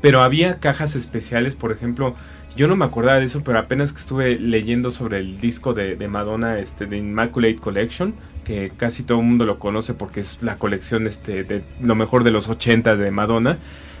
[0.00, 2.14] pero había cajas especiales, por ejemplo,
[2.58, 5.96] yo no me acordaba de eso, pero apenas que estuve leyendo sobre el disco de,
[6.08, 10.56] Madonna, este, de Immaculate Collection, que casi todo el mundo lo conoce porque es la
[10.56, 13.58] colección este, de lo mejor de los 80 de Madonna.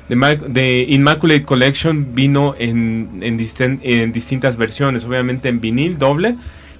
[0.08, 3.38] De, Immaculate Collection vino en, en,
[3.84, 6.34] en, distintas versiones, obviamente en vinil doble,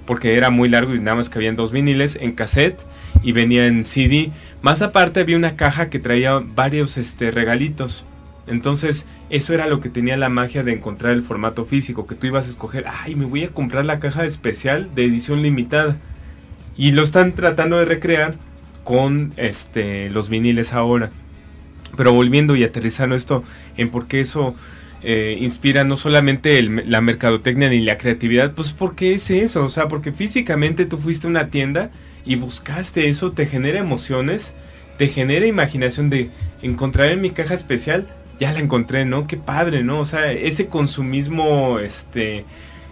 [0.05, 2.83] porque era muy largo y nada más que habían dos viniles, en cassette
[3.23, 4.31] y venía en CD.
[4.61, 8.05] Más aparte había una caja que traía varios este, regalitos.
[8.49, 12.27] Entonces, eso era lo que tenía la magia de encontrar el formato físico, que tú
[12.27, 15.97] ibas a escoger, ay, me voy a comprar la caja especial de edición limitada.
[16.75, 18.35] Y lo están tratando de recrear
[18.83, 21.11] con este, los viniles ahora.
[21.95, 23.43] Pero volviendo y aterrizando esto
[23.77, 24.55] en por qué eso
[25.03, 29.87] eh, inspira no solamente la mercadotecnia ni la creatividad, pues porque es eso, o sea,
[29.87, 31.91] porque físicamente tú fuiste a una tienda
[32.25, 34.53] y buscaste eso, te genera emociones,
[34.97, 36.31] te genera imaginación de
[36.61, 38.07] encontrar en mi caja especial,
[38.39, 39.27] ya la encontré, ¿no?
[39.27, 39.99] Qué padre, ¿no?
[39.99, 42.45] O sea, ese consumismo, este,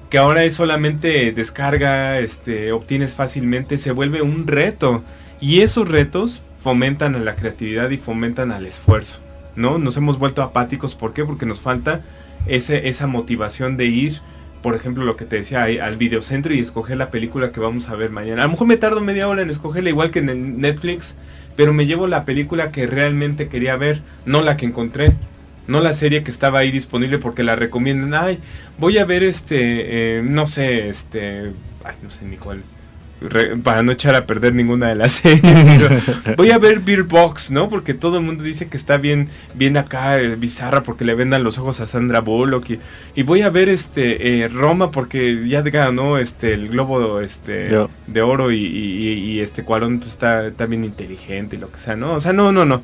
[0.09, 5.03] que ahora es solamente descarga, este, obtienes fácilmente, se vuelve un reto.
[5.39, 9.19] Y esos retos fomentan a la creatividad y fomentan al esfuerzo,
[9.55, 9.77] ¿no?
[9.77, 11.23] Nos hemos vuelto apáticos, ¿por qué?
[11.23, 12.01] Porque nos falta
[12.45, 14.21] ese, esa motivación de ir
[14.61, 17.95] por ejemplo, lo que te decía, al videocentro y escoger la película que vamos a
[17.95, 18.41] ver mañana.
[18.41, 21.15] A lo mejor me tardo media hora en escogerla, igual que en Netflix,
[21.55, 25.13] pero me llevo la película que realmente quería ver, no la que encontré.
[25.67, 28.13] No la serie que estaba ahí disponible porque la recomiendan.
[28.13, 28.39] Ay,
[28.77, 31.51] voy a ver este, eh, no sé, este,
[31.83, 32.63] ay, no sé ni cuál
[33.63, 35.67] para no echar a perder ninguna de las series.
[36.37, 37.67] voy a ver Beer Box, ¿no?
[37.67, 41.43] Porque todo el mundo dice que está bien, bien acá, eh, bizarra, porque le vendan
[41.43, 42.65] los ojos a Sandra Bullock.
[43.15, 47.67] Y, voy a ver este eh, Roma porque ya ganó este el globo este
[48.07, 52.13] de oro y, este Cuarón pues, está, está bien inteligente y lo que sea, ¿no?
[52.13, 52.83] O sea, no, no, no.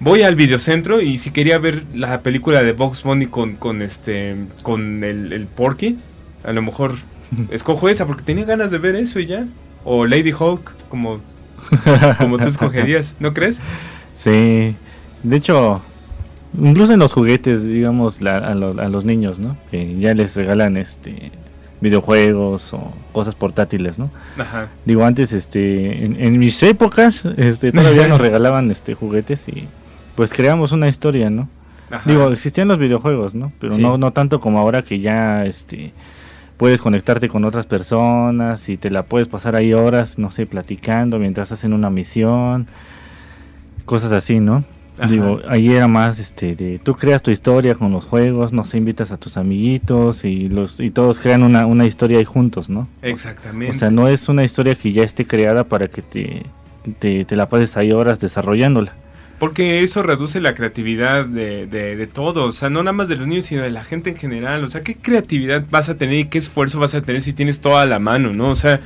[0.00, 4.34] Voy al videocentro y si quería ver la película de Box Bunny con, con este
[4.62, 5.98] con el, el Porky,
[6.42, 6.94] a lo mejor
[7.50, 9.46] escojo esa porque tenía ganas de ver eso y ya.
[9.84, 11.20] O Lady Hawk, como,
[12.18, 13.60] como tú escogerías, ¿no crees?
[14.14, 14.74] Sí,
[15.22, 15.80] de hecho,
[16.58, 19.56] incluso en los juguetes, digamos, a, los niños, ¿no?
[19.70, 21.32] Que ya les regalan este
[21.80, 24.10] videojuegos o cosas portátiles, ¿no?
[24.36, 24.68] Ajá.
[24.84, 29.66] Digo, antes, este, en, mis épocas, este, todavía nos regalaban este juguetes y
[30.20, 31.48] pues creamos una historia, ¿no?
[32.04, 33.52] Digo, existían los videojuegos, ¿no?
[33.58, 35.94] Pero no, no tanto como ahora que ya, este,
[36.58, 41.18] puedes conectarte con otras personas y te la puedes pasar ahí horas, no sé, platicando
[41.18, 42.66] mientras hacen una misión,
[43.86, 44.62] cosas así, ¿no?
[45.08, 48.76] Digo, ahí era más, este, de, tú creas tu historia con los juegos, no sé,
[48.76, 52.88] invitas a tus amiguitos y los y todos crean una, una historia ahí juntos, ¿no?
[53.00, 53.74] Exactamente.
[53.74, 56.42] O sea, no es una historia que ya esté creada para que te,
[56.98, 58.92] te, te la pases ahí horas desarrollándola.
[59.40, 63.26] Porque eso reduce la creatividad de, de, todo, o sea, no nada más de los
[63.26, 64.62] niños, sino de la gente en general.
[64.62, 67.62] O sea, ¿qué creatividad vas a tener y qué esfuerzo vas a tener si tienes
[67.62, 68.50] toda la mano, no?
[68.50, 68.82] O sea,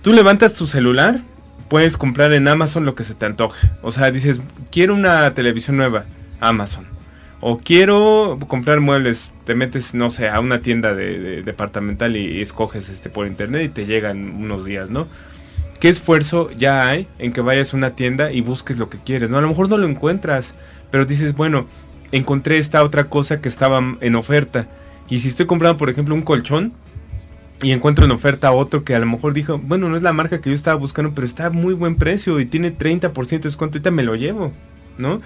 [0.00, 1.22] tú levantas tu celular,
[1.68, 3.68] puedes comprar en Amazon lo que se te antoje.
[3.82, 6.04] O sea, dices, quiero una televisión nueva,
[6.38, 6.86] Amazon.
[7.40, 12.88] O quiero comprar muebles, te metes, no sé, a una tienda de, departamental y, escoges
[12.90, 15.08] este por internet y te llegan unos días, ¿no?
[15.80, 19.30] ¿Qué esfuerzo ya hay en que vayas a una tienda y busques lo que quieres?
[19.30, 19.38] ¿no?
[19.38, 20.54] A lo mejor no lo encuentras,
[20.90, 21.66] pero dices, bueno,
[22.12, 24.68] encontré esta otra cosa que estaba en oferta.
[25.08, 26.74] Y si estoy comprando, por ejemplo, un colchón,
[27.62, 30.40] y encuentro en oferta otro que a lo mejor dijo, bueno, no es la marca
[30.40, 33.76] que yo estaba buscando, pero está a muy buen precio y tiene 30% de descuento,
[33.76, 34.52] ahorita me lo llevo,
[34.96, 35.20] ¿no?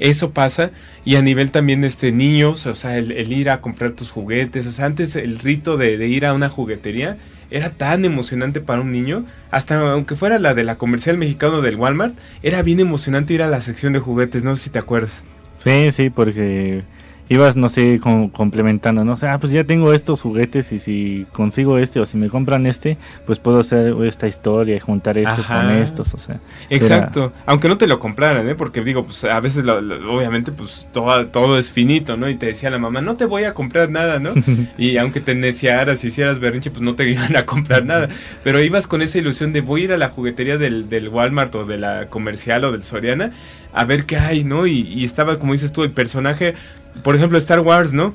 [0.00, 0.70] Eso pasa
[1.04, 4.72] y a nivel también este niños, o sea, el, ir a comprar tus juguetes, o
[4.72, 7.18] sea, antes el rito de, ir a una juguetería
[7.54, 11.76] era tan emocionante para un niño, hasta aunque fuera la de la comercial mexicano del
[11.76, 15.22] Walmart, era bien emocionante ir a la sección de juguetes, no sé si te acuerdas.
[15.56, 16.82] Sí, sí, porque
[17.28, 19.14] ibas, no sé, complementando, ¿no?
[19.14, 22.28] O sea, ah, pues ya tengo estos juguetes y si consigo este o si me
[22.28, 26.40] compran este, pues puedo hacer esta historia y juntar estos con estos, o sea.
[26.68, 28.54] Exacto, aunque no te lo compraran, ¿eh?
[28.54, 32.28] Porque digo, pues a veces, obviamente, pues todo, todo es finito, ¿no?
[32.28, 34.32] Y te decía la mamá, no te voy a comprar nada, ¿no?
[34.78, 38.08] y aunque te neciaras y hicieras berrinche, pues no te iban a comprar nada.
[38.42, 41.54] Pero ibas con esa ilusión de voy a ir a la juguetería del, del Walmart
[41.54, 43.30] o de la comercial o del Soriana
[43.74, 44.66] a ver qué hay, ¿no?
[44.66, 46.54] Y, y estaba, como dices tú, el personaje
[47.02, 48.14] por ejemplo, Star Wars, ¿no?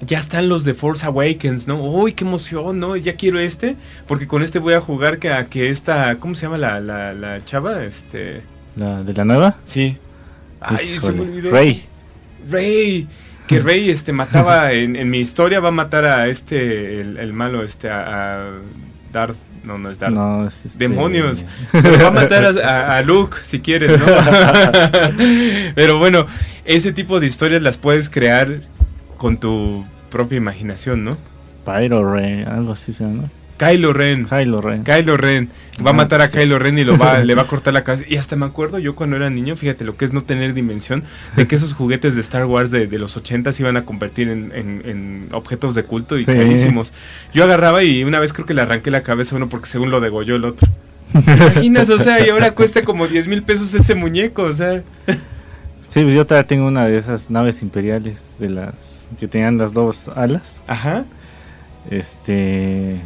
[0.00, 1.82] Ya están los de Force Awakens, ¿no?
[1.82, 2.96] ¡Uy, qué emoción, ¿no?
[2.96, 6.46] Ya quiero este, porque con este voy a jugar que a que esta, ¿cómo se
[6.46, 7.84] llama la, la, la chava?
[7.84, 8.42] Este...
[8.76, 9.56] ¿La de la nueva?
[9.64, 9.98] Sí.
[10.60, 11.50] Ay, se me olvidó.
[11.50, 11.84] Rey.
[12.48, 13.08] Rey.
[13.48, 17.88] Que Rey este, mataba, en, mi historia va a matar a este, el, malo, este,
[17.88, 18.50] a,
[19.10, 20.14] Darth no, no es Darth.
[20.14, 20.86] No, es este...
[20.86, 21.44] Demonios.
[21.72, 24.06] Pero va a matar a, a, Luke si quieres, ¿no?
[25.74, 26.26] Pero bueno,
[26.64, 28.62] ese tipo de historias las puedes crear
[29.16, 31.16] con tu propia imaginación, ¿no?
[31.64, 33.28] Pyro Ren, algo así se llama.
[33.58, 34.24] Kylo Ren.
[34.26, 34.84] Kylo Ren.
[34.84, 35.50] Kylo Ren.
[35.84, 38.04] Va a matar a Kylo Ren y lo va, le va a cortar la cabeza.
[38.08, 41.02] Y hasta me acuerdo yo cuando era niño, fíjate lo que es no tener dimensión,
[41.36, 45.28] de que esos juguetes de Star Wars de, los 80 se iban a convertir en,
[45.32, 46.92] objetos de culto y carísimos.
[47.34, 49.90] Yo agarraba y una vez creo que le arranqué la cabeza a uno porque según
[49.90, 50.68] lo degolló el otro.
[51.14, 51.90] imaginas?
[51.90, 54.82] O sea, y ahora cuesta como 10 mil pesos ese muñeco, o sea.
[55.88, 59.72] Sí, pues yo todavía tengo una de esas naves imperiales, de las que tenían las
[59.72, 60.62] dos alas.
[60.66, 61.04] Ajá.
[61.90, 63.00] Este.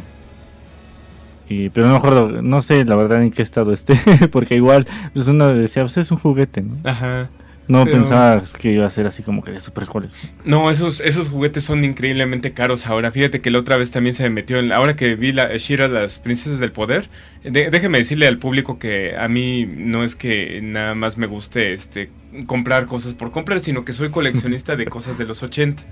[1.49, 3.99] Y, pero no no sé la verdad en qué estado esté,
[4.31, 6.77] porque igual, pues uno decía, pues es un juguete, ¿no?
[6.83, 7.29] Ajá.
[7.67, 10.09] No pensabas que iba a ser así como que super cool.
[10.43, 13.09] No, esos, esos juguetes son increíblemente caros ahora.
[13.09, 14.73] Fíjate que la otra vez también se me metió en.
[14.73, 17.07] Ahora que vi la Shira, las princesas del poder.
[17.43, 22.09] déjeme decirle al público que a mí no es que nada más me guste este
[22.47, 25.83] comprar cosas por comprar, sino que soy coleccionista de cosas de los 80.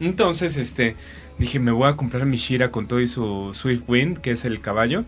[0.00, 0.96] Entonces, este,
[1.38, 4.46] dije, me voy a comprar mi Shira con todo y su Swift Wind, que es
[4.46, 5.04] el caballo.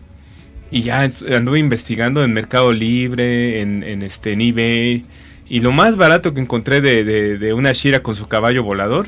[0.69, 5.05] Y ya anduve investigando en Mercado Libre, en, en, este, en eBay
[5.53, 7.03] y lo más barato que encontré de,
[7.37, 9.05] de, una Shira con su caballo volador,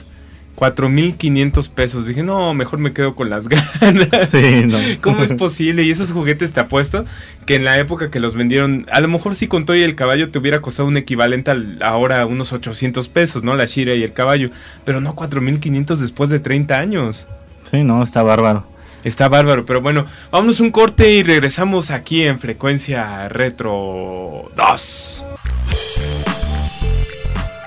[0.55, 2.05] 4.500 pesos.
[2.05, 3.47] Dije, no, mejor me quedo con las
[3.81, 4.29] ganas.
[4.29, 4.77] Sí, no.
[5.01, 5.81] ¿Cómo es posible?
[5.81, 7.03] Y esos juguetes te apuesto
[7.47, 9.95] que en la época que los vendieron, a lo mejor si con todo y el
[9.95, 13.55] caballo te hubiera costado un equivalente al, ahora unos 800 pesos, ¿no?
[13.55, 14.51] La Shira y el caballo.
[14.83, 17.27] Pero no 4.500 después de 30 años.
[17.63, 18.67] Sí, no, está bárbaro.
[19.03, 25.25] Está bárbaro, pero bueno, vámonos un corte y regresamos aquí en Frecuencia Retro 2.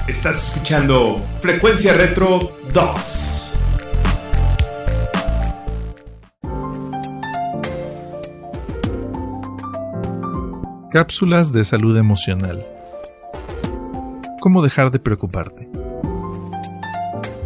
[0.08, 3.52] Estás escuchando Frecuencia Retro 2.
[10.90, 12.66] Cápsulas de salud emocional.
[14.40, 15.68] ¿Cómo dejar de preocuparte?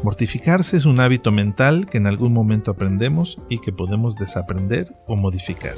[0.04, 5.16] Mortificarse es un hábito mental que en algún momento aprendemos y que podemos desaprender o
[5.16, 5.74] modificar.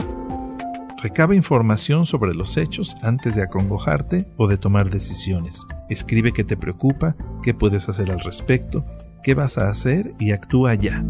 [1.05, 5.67] Recaba información sobre los hechos antes de acongojarte o de tomar decisiones.
[5.91, 8.87] Escribe qué te preocupa, qué puedes hacer al respecto,
[9.23, 11.05] qué vas a hacer y actúa ya.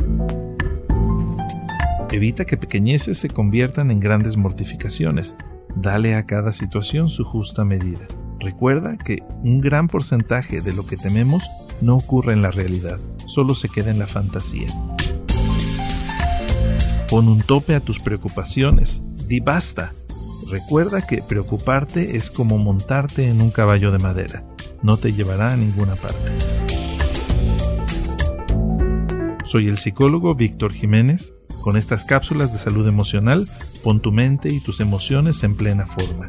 [2.11, 5.37] Evita que pequeñeces se conviertan en grandes mortificaciones.
[5.77, 8.09] Dale a cada situación su justa medida.
[8.41, 11.49] Recuerda que un gran porcentaje de lo que tememos
[11.81, 14.67] no ocurre en la realidad, solo se queda en la fantasía.
[17.09, 19.93] Pon un tope a tus preocupaciones, Di basta.
[20.51, 24.45] Recuerda que preocuparte es como montarte en un caballo de madera.
[24.83, 26.33] No te llevará a ninguna parte.
[29.45, 31.33] Soy el psicólogo Víctor Jiménez.
[31.63, 33.49] Con estas cápsulas de salud emocional,
[33.83, 36.27] pon tu mente y tus emociones en plena forma.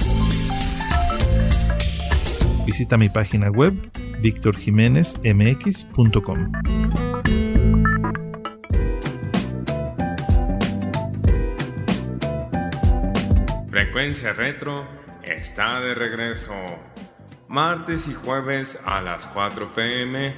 [2.66, 3.74] Visita mi página web
[4.22, 6.52] victorjiménezmx.com.
[14.06, 14.86] Frecuencia Retro
[15.24, 16.54] está de regreso.
[17.48, 20.36] Martes y jueves a las 4 pm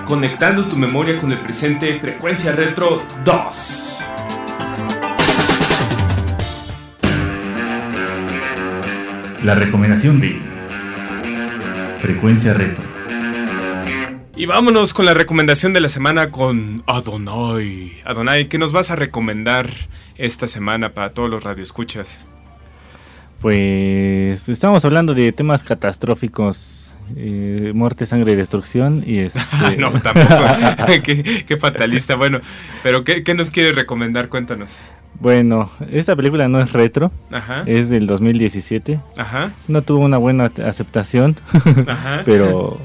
[0.05, 3.97] Conectando tu memoria con el presente, frecuencia retro 2.
[9.41, 10.39] La recomendación de
[11.99, 12.92] Frecuencia Retro.
[14.35, 18.01] Y vámonos con la recomendación de la semana con Adonai.
[18.03, 19.69] Adonai, ¿qué nos vas a recomendar
[20.17, 22.19] esta semana para todos los radioescuchas?
[23.39, 29.03] Pues estamos hablando de temas catastróficos, eh, muerte, sangre y destrucción.
[29.05, 29.39] Y este...
[29.77, 30.45] no, tampoco.
[31.03, 32.15] qué, fatalista.
[32.15, 32.39] Bueno,
[32.81, 34.29] pero ¿qué, ¿qué, nos quieres recomendar?
[34.29, 34.89] Cuéntanos.
[35.19, 37.11] Bueno, esta película no es retro,
[37.67, 38.99] es del 2017.
[39.67, 41.37] No tuvo una buena aceptación,
[42.25, 42.79] pero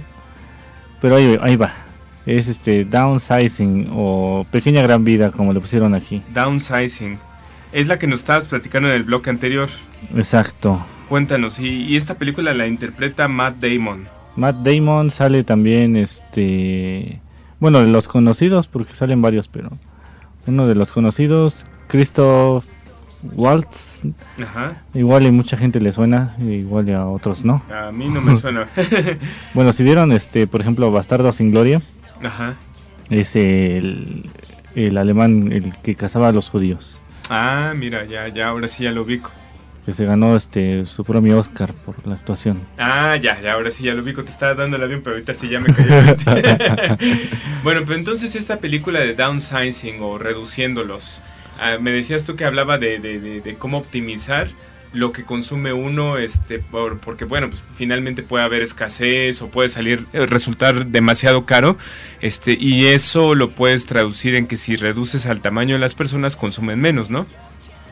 [1.00, 1.72] pero ahí, ahí, va.
[2.26, 6.22] Es este downsizing o pequeña gran vida como le pusieron aquí.
[6.34, 7.18] Downsizing.
[7.72, 9.68] Es la que nos estabas platicando en el bloque anterior.
[10.16, 10.84] Exacto.
[11.08, 14.06] Cuéntanos, y, y esta película la interpreta Matt Damon.
[14.36, 17.20] Matt Damon sale también este
[17.60, 19.70] bueno, de los conocidos porque salen varios, pero
[20.46, 22.64] uno de los conocidos Christoph
[23.22, 24.02] Waltz.
[24.42, 24.82] Ajá.
[24.94, 27.62] Igual y mucha gente le suena, igual y a otros no.
[27.72, 28.68] A mí no me suena.
[29.54, 31.82] bueno, si vieron, este, por ejemplo, Bastardo sin Gloria.
[32.22, 32.54] Ajá.
[33.10, 34.28] Es el,
[34.74, 37.00] el alemán, el que cazaba a los judíos.
[37.30, 39.30] Ah, mira, ya, ya, ahora sí ya lo ubico.
[39.84, 42.60] Que se ganó este su premio Oscar por la actuación.
[42.76, 44.22] Ah, ya, ya, ahora sí ya lo ubico.
[44.22, 45.88] Te estaba dando el avión, pero ahorita sí ya me cayó.
[47.64, 51.22] bueno, pero entonces esta película de downsizing o reduciéndolos
[51.58, 54.48] Ah, me decías tú que hablaba de, cómo optimizar
[54.92, 60.06] lo que consume uno, este, porque bueno, pues finalmente puede haber escasez o puede salir,
[60.12, 61.76] eh, resultar demasiado caro,
[62.20, 66.36] este, y eso lo puedes traducir en que si reduces al tamaño de las personas
[66.36, 67.26] consumen menos, ¿no?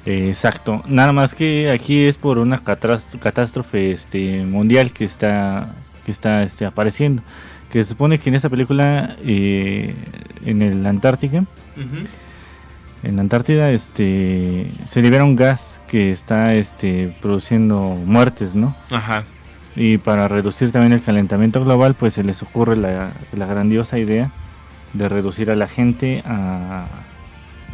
[0.07, 5.75] Exacto, nada más que aquí es por una catástrofe este, mundial que está,
[6.07, 7.23] que está este, apareciendo,
[7.73, 9.95] que se supone que en esta película eh,
[10.47, 11.45] en el Antártica,
[13.07, 18.75] en la Antártida este se libera un gas que está este produciendo muertes, ¿no?
[18.91, 19.25] Ajá.
[19.77, 24.33] Y para reducir también el calentamiento global, pues se les ocurre la, grandiosa idea
[24.93, 26.87] de reducir a la gente a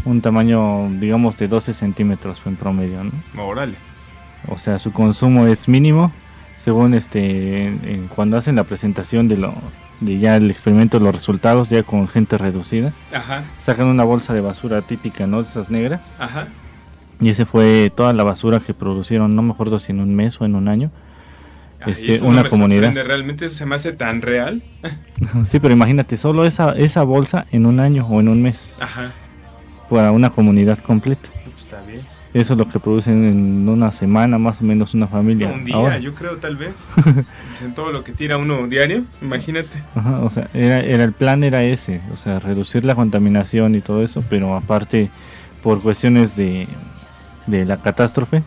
[0.04, 3.12] un tamaño, digamos, de 12 centímetros en promedio, ¿no?
[3.42, 3.76] Órale.
[4.48, 6.10] O sea, su consumo es mínimo,
[6.56, 7.72] según este,
[8.16, 9.54] cuando hacen la presentación de lo,
[10.02, 12.92] de ya el experimento, los resultados ya con gente reducida.
[13.12, 13.44] Ajá.
[13.58, 15.38] Sacan una bolsa de basura típica, ¿no?
[15.38, 16.00] De esas negras.
[16.18, 16.48] Ajá.
[17.20, 20.40] Y ese fue toda la basura que producieron, no me acuerdo si en un mes
[20.40, 20.90] o en un año.
[21.86, 22.92] este, una comunidad.
[22.92, 24.62] ¿Realmente eso se me hace tan real?
[25.46, 28.76] sí, pero imagínate, solo esa, esa bolsa en un año o en un mes.
[28.80, 29.12] Ajá.
[29.88, 31.28] Para una comunidad completa.
[32.34, 35.48] Eso es lo que producen en una semana, más o menos, una familia.
[35.48, 36.74] un día, yo creo, tal vez.
[37.62, 39.82] En todo lo que tira uno diario, imagínate.
[39.94, 43.80] Ajá, o sea, era, era, el plan era ese, o sea, reducir la contaminación y
[43.80, 45.10] todo eso, pero aparte,
[45.62, 46.66] por cuestiones de,
[47.46, 48.42] de la catástrofe,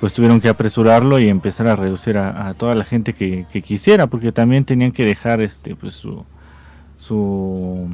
[0.00, 4.08] pues tuvieron que apresurarlo y empezar a reducir a, toda la gente que, que, quisiera,
[4.08, 6.24] porque también tenían que dejar este pues su,
[6.98, 7.88] su,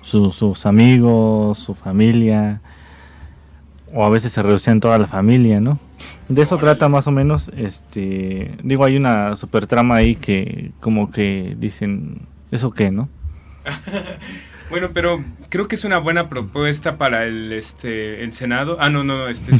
[0.00, 2.62] su sus amigos, su familia,
[3.96, 5.78] o a veces se reducían toda la familia, ¿no?
[6.28, 11.10] De eso trata más o menos, este, digo, hay una super trama ahí que como
[11.10, 12.20] que dicen,
[12.50, 13.08] ¿eso qué, no?
[14.70, 18.76] bueno, pero creo que es una buena propuesta para el, este, el Senado.
[18.80, 19.52] Ah, no, no, este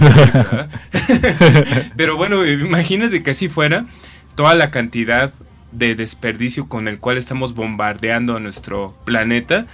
[1.97, 3.87] pero bueno, imagínate que así fuera,
[4.35, 5.33] toda la cantidad
[5.73, 9.65] de desperdicio con el cual estamos bombardeando a nuestro planeta,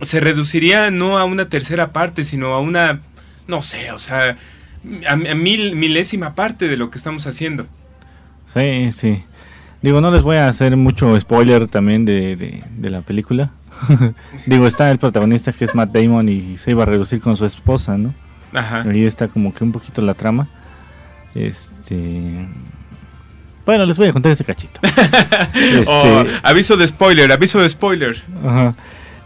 [0.00, 3.02] se reduciría no a una tercera parte, sino a una
[3.50, 4.36] no sé, o sea,
[5.06, 7.66] a, mil, milésima parte de lo que estamos haciendo.
[8.46, 9.22] Sí, sí.
[9.82, 13.50] Digo, no les voy a hacer mucho spoiler también de, la película.
[14.46, 17.44] Digo, está el protagonista que es Matt Damon y se iba a reducir con su
[17.44, 18.14] esposa, ¿no?
[18.54, 18.82] Ajá.
[18.82, 20.48] Ahí está como que un poquito la trama.
[21.34, 22.46] Este.
[23.64, 24.80] Bueno, les voy a contar ese cachito.
[25.54, 25.84] este...
[25.86, 28.22] Oh, aviso de spoiler, aviso de spoiler.
[28.44, 28.74] Ajá.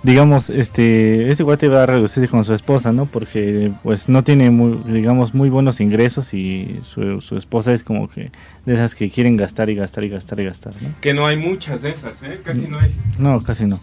[0.04, 3.06] Digamos, este, este guate va a reducirse con su esposa, ¿no?
[3.06, 8.08] Porque pues no tiene, muy, digamos, muy buenos ingresos y su, su, esposa es como
[8.08, 8.30] que
[8.66, 10.90] de esas que quieren gastar y gastar y gastar y gastar, ¿no?
[11.00, 12.40] Que no hay muchas de esas, ¿eh?
[12.44, 12.94] Casi no hay.
[13.18, 13.80] No, casi no.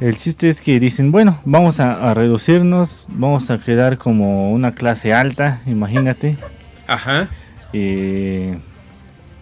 [0.00, 4.72] El chiste es que dicen, bueno, vamos a, a reducirnos, vamos a quedar como una
[4.72, 6.36] clase alta, imagínate.
[6.86, 7.28] Ajá.
[7.74, 8.56] Eh,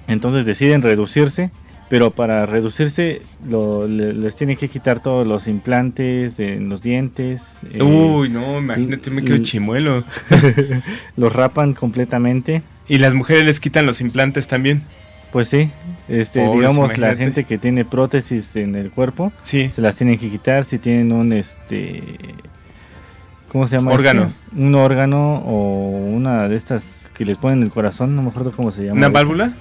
[0.09, 1.51] entonces deciden reducirse
[1.89, 7.61] pero para reducirse lo, les tienen que quitar todos los implantes en los dientes.
[7.72, 10.05] Eh, Uy, no, imagínate, me quedo chimuelo.
[11.16, 12.62] los rapan completamente.
[12.89, 14.82] ¿Y las mujeres les quitan los implantes también?
[15.32, 15.70] Pues sí,
[16.09, 19.70] este, digamos la gente que tiene prótesis en el cuerpo, sí.
[19.74, 22.03] se las tienen que quitar si tienen un este
[23.49, 23.93] ¿cómo se llama?
[23.93, 24.32] Órgano.
[24.51, 24.61] Este?
[24.62, 28.72] Un órgano o una de estas que les ponen el corazón, no me acuerdo cómo
[28.72, 28.99] se llama.
[28.99, 29.53] ¿Una válvula?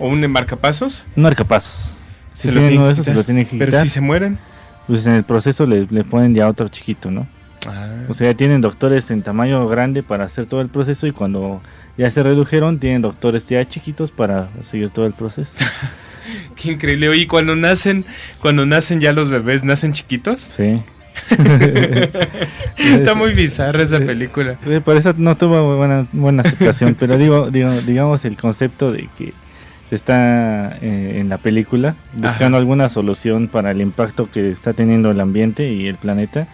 [0.00, 1.06] ¿O un embarcapasos?
[1.14, 1.98] Un marcapasos.
[2.32, 3.68] Si se lo tienen uno se lo tienen que quitar.
[3.68, 4.38] Pero si se mueren.
[4.86, 7.26] Pues en el proceso le, le ponen ya otro chiquito, ¿no?
[7.68, 7.86] Ah.
[8.08, 11.60] O sea, ya tienen doctores en tamaño grande para hacer todo el proceso y cuando
[11.96, 15.54] ya se redujeron, tienen doctores ya chiquitos para seguir todo el proceso.
[16.56, 17.08] Qué increíble.
[17.08, 18.04] Oye, cuando nacen,
[18.40, 20.40] cuando nacen ya los bebés, ¿nacen chiquitos?
[20.40, 20.80] Sí.
[22.78, 24.56] Está muy bizarra esa película.
[24.84, 29.34] Por eso no tuvo buena, buena aceptación, pero digo, digo, digamos el concepto de que
[29.94, 35.20] está eh, en la película buscando alguna solución para el impacto que está teniendo el
[35.20, 36.46] ambiente y el planeta,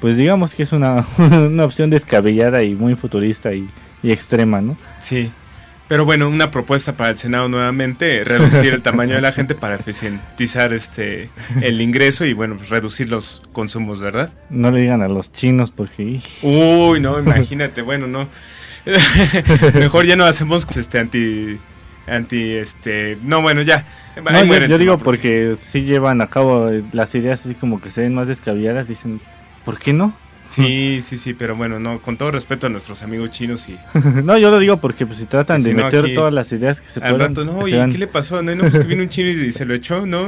[0.00, 3.68] pues digamos que es una, una opción descabellada y muy futurista y,
[4.02, 4.76] y, extrema, ¿no?
[4.98, 5.30] Sí.
[5.88, 9.74] Pero bueno, una propuesta para el Senado nuevamente, reducir el tamaño de la gente para
[9.74, 11.30] eficientizar este
[11.60, 14.30] el ingreso y bueno, pues reducir los consumos, ¿verdad?
[14.50, 16.20] No le digan a los chinos porque...
[16.42, 18.28] Uy, no, imagínate, bueno, no.
[19.74, 21.58] Mejor ya no hacemos este anti
[22.06, 23.86] anti este no bueno ya
[24.68, 28.28] yo, digo porque si llevan a cabo las ideas así como que se ven más
[28.28, 29.20] descabelladas dicen
[29.64, 30.14] ¿por qué no?
[30.50, 33.78] Sí, sí, sí, pero bueno, no, con todo respeto a nuestros amigos chinos y...
[34.24, 37.00] no, yo lo digo porque pues si tratan de meter todas las ideas que se
[37.00, 37.20] puedan...
[37.20, 38.42] rato, no, ¿y qué le pasó?
[38.42, 40.26] No, no, pues que vino un chino y se lo echó, ¿no?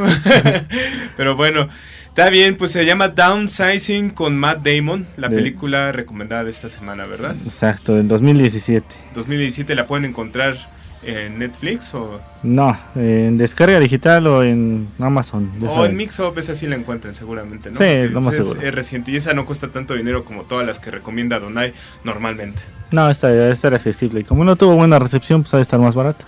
[1.16, 1.68] pero bueno,
[2.06, 7.04] está bien, pues se llama Downsizing con Matt Damon, la película recomendada de esta semana,
[7.04, 7.34] ¿verdad?
[7.44, 8.86] Exacto, del 2017.
[9.14, 10.56] 2017 la pueden encontrar
[11.04, 12.20] ¿En Netflix o...?
[12.44, 15.50] No, en descarga digital o en Amazon.
[15.66, 17.76] O en Mixup, esa sí la encuentran seguramente, ¿no?
[17.76, 18.66] Sí, lo más pues, seguro.
[18.66, 21.72] Es reciente y esa no cuesta tanto dinero como todas las que recomienda Donai
[22.04, 22.62] normalmente.
[22.92, 24.20] No, esta debe estar accesible.
[24.20, 26.24] Y como no tuvo buena recepción, pues ha de estar más barata.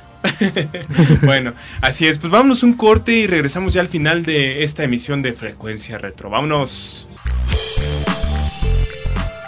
[1.22, 2.18] bueno, así es.
[2.18, 6.30] Pues vámonos un corte y regresamos ya al final de esta emisión de Frecuencia Retro.
[6.30, 7.06] Vámonos.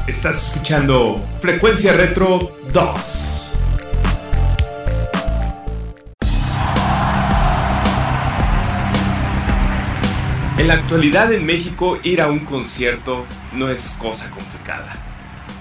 [0.07, 3.36] Estás escuchando Frecuencia Retro 2.
[10.59, 14.97] En la actualidad en México ir a un concierto no es cosa complicada.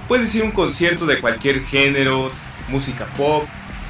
[0.07, 2.31] Puedes ir a un concierto de cualquier género,
[2.69, 3.43] música pop,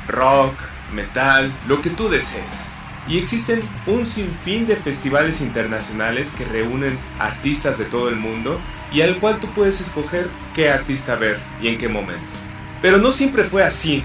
[0.08, 0.56] rock,
[0.96, 2.70] metal, lo que tú desees.
[3.08, 8.60] Y existen un sinfín de festivales internacionales que reúnen artistas de todo el mundo
[8.92, 12.34] y al cual tú puedes escoger qué artista ver y en qué momento.
[12.82, 14.04] Pero no siempre fue así.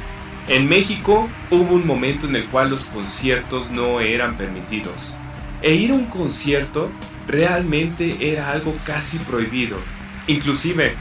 [0.49, 5.15] En México hubo un momento en el cual los conciertos no eran permitidos
[5.63, 6.91] e ir a un concierto
[7.27, 9.79] realmente era algo casi prohibido.
[10.27, 10.95] Inclusive,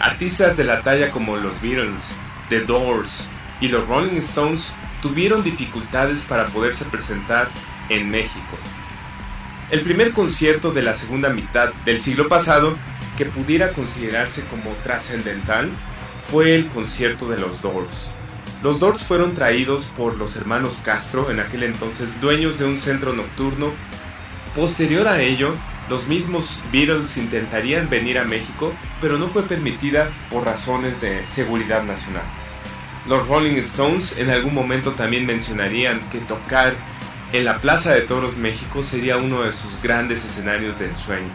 [0.00, 2.12] artistas de la talla como los Beatles,
[2.48, 3.24] The Doors
[3.60, 7.48] y los Rolling Stones tuvieron dificultades para poderse presentar
[7.88, 8.58] en México.
[9.70, 12.76] El primer concierto de la segunda mitad del siglo pasado
[13.16, 15.70] que pudiera considerarse como trascendental
[16.30, 18.10] fue el concierto de los Doors.
[18.62, 23.12] Los Doors fueron traídos por los hermanos Castro, en aquel entonces dueños de un centro
[23.12, 23.72] nocturno
[24.54, 25.52] Posterior a ello,
[25.88, 31.82] los mismos Beatles intentarían venir a México, pero no fue permitida por razones de seguridad
[31.82, 32.22] nacional.
[33.08, 36.72] Los Rolling Stones en algún momento también mencionarían que tocar
[37.32, 41.30] en la Plaza de Toros México sería uno de sus grandes escenarios de ensueño.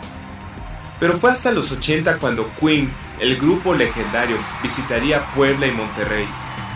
[0.98, 2.90] Pero fue hasta los 80 cuando Queen,
[3.20, 6.26] el grupo legendario, visitaría Puebla y Monterrey,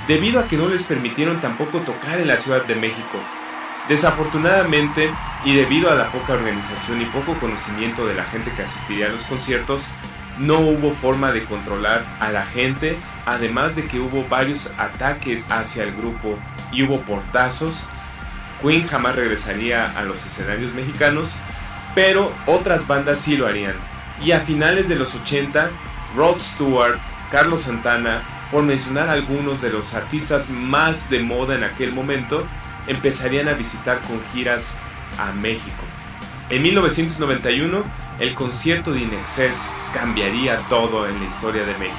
[0.09, 3.17] debido a que no les permitieron tampoco tocar en la Ciudad de México,
[3.89, 5.11] Desafortunadamente,
[5.43, 9.09] y debido a la poca organización y poco conocimiento de la gente que asistiría a
[9.09, 9.88] los conciertos,
[10.38, 15.84] no hubo forma de controlar a la gente, además de que hubo varios ataques hacia
[15.84, 16.39] el grupo
[16.71, 17.86] y hubo portazos.
[18.61, 21.29] Queen jamás regresaría a los escenarios mexicanos,
[21.93, 23.75] pero otras bandas sí lo harían.
[24.21, 25.69] Y a finales de los 80,
[26.15, 26.97] Rod Stewart,
[27.31, 32.47] Carlos Santana, por mencionar algunos de los artistas más de moda en aquel momento,
[32.88, 34.75] empezarían a visitar con giras
[35.17, 35.84] a México.
[36.49, 37.84] En 1991,
[38.19, 41.97] el concierto de Inexcess cambiaría todo en la historia de México.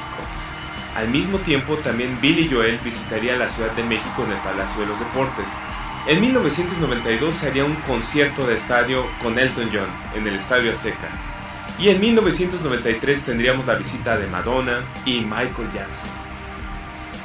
[0.94, 4.86] Al mismo tiempo, también Billy Joel visitaría la Ciudad de México en el Palacio de
[4.86, 5.48] los Deportes.
[6.06, 11.08] En 1992 se haría un concierto de estadio con Elton John en el Estadio Azteca.
[11.78, 16.10] Y en 1993 tendríamos la visita de Madonna y Michael Jackson.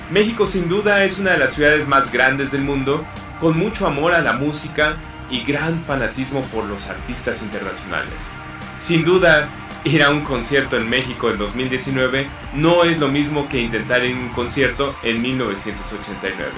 [0.09, 3.05] México sin duda es una de las ciudades más grandes del mundo,
[3.39, 4.95] con mucho amor a la música
[5.31, 8.29] y gran fanatismo por los artistas internacionales.
[8.77, 9.49] Sin duda,
[9.83, 14.15] ir a un concierto en México en 2019 no es lo mismo que intentar ir
[14.15, 16.51] un concierto en 1989.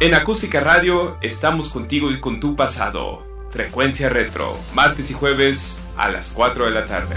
[0.00, 3.22] En Acústica Radio estamos contigo y con tu pasado.
[3.50, 7.16] Frecuencia Retro, martes y jueves a las 4 de la tarde.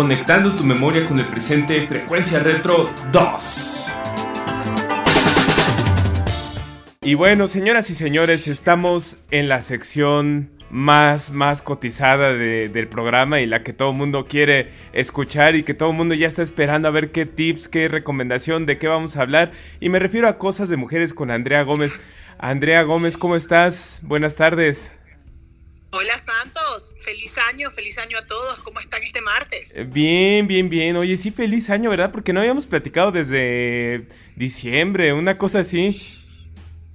[0.00, 3.84] Conectando tu memoria con el presente, Frecuencia Retro 2.
[7.02, 13.46] Y bueno, señoras y señores, estamos en la sección más, más cotizada del programa y
[13.46, 16.88] la que todo el mundo quiere escuchar y que todo el mundo ya está esperando
[16.88, 19.50] a ver qué tips, qué recomendación, de qué vamos a hablar.
[19.80, 22.00] Y me refiero a cosas de mujeres con Andrea Gómez.
[22.38, 24.00] Andrea Gómez, ¿cómo estás?
[24.02, 24.94] Buenas tardes.
[25.92, 28.60] Hola Santos, feliz año, feliz año a todos.
[28.60, 29.76] ¿Cómo están este martes?
[29.76, 30.96] Eh, bien, bien, bien.
[30.96, 32.12] Oye, sí, feliz año, ¿verdad?
[32.12, 36.16] Porque no habíamos platicado desde diciembre, una cosa así.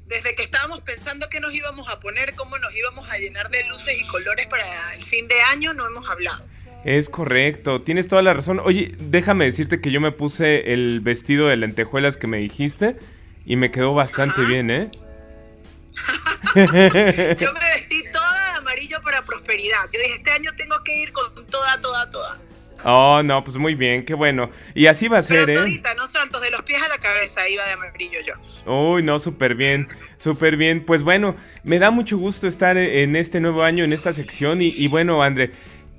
[0.07, 3.65] Desde que estábamos pensando qué nos íbamos a poner, cómo nos íbamos a llenar de
[3.65, 6.45] luces y colores para el fin de año, no hemos hablado.
[6.85, 8.61] Es correcto, tienes toda la razón.
[8.63, 12.95] Oye, déjame decirte que yo me puse el vestido de lentejuelas que me dijiste
[13.45, 14.89] y me quedó bastante bien, ¿eh?
[16.55, 17.74] yo me
[19.03, 19.77] para prosperidad.
[19.93, 22.39] Yo dije, este año tengo que ir con toda, toda, toda.
[22.83, 24.49] Oh, no, pues muy bien, qué bueno.
[24.75, 25.81] Y así va a ser, Pero ¿eh?
[25.97, 28.33] no Santos, de los pies a la cabeza iba de amarillo yo.
[28.71, 30.85] Uy, no, súper bien, súper bien.
[30.85, 34.61] Pues bueno, me da mucho gusto estar en este nuevo año, en esta sección.
[34.61, 35.51] Y, y bueno, André,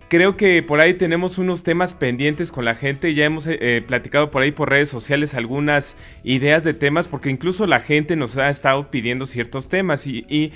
[0.08, 3.12] Creo que por ahí tenemos unos temas pendientes con la gente.
[3.14, 7.66] Ya hemos eh, platicado por ahí por redes sociales algunas ideas de temas, porque incluso
[7.66, 10.06] la gente nos ha estado pidiendo ciertos temas.
[10.06, 10.52] Y, y,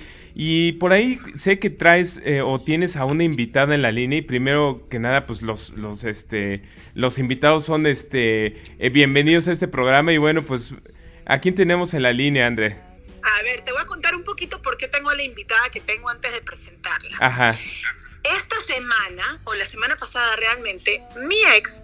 [0.78, 4.18] por ahí sé que traes eh, o tienes a una invitada en la línea.
[4.18, 6.62] Y primero que nada, pues los, los, este,
[6.94, 10.12] los invitados son este, bienvenidos a este programa.
[10.12, 10.72] Y bueno, pues,
[11.26, 12.76] ¿a quién tenemos en la línea, André?
[13.22, 15.80] A ver, te voy a contar un poquito por qué tengo a la invitada que
[15.80, 17.16] tengo antes de presentarla.
[17.20, 17.58] Ajá.
[18.36, 21.82] Esta semana, o la semana pasada realmente, mi ex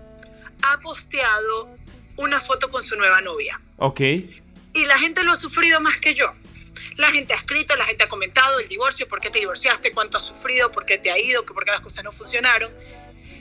[0.63, 1.69] ha posteado
[2.17, 3.61] una foto con su nueva novia.
[3.79, 4.01] Ok.
[4.01, 6.27] Y la gente lo ha sufrido más que yo.
[6.97, 10.19] La gente ha escrito, la gente ha comentado el divorcio, por qué te divorciaste, cuánto
[10.19, 12.73] has sufrido, por qué te ha ido, por qué las cosas no funcionaron.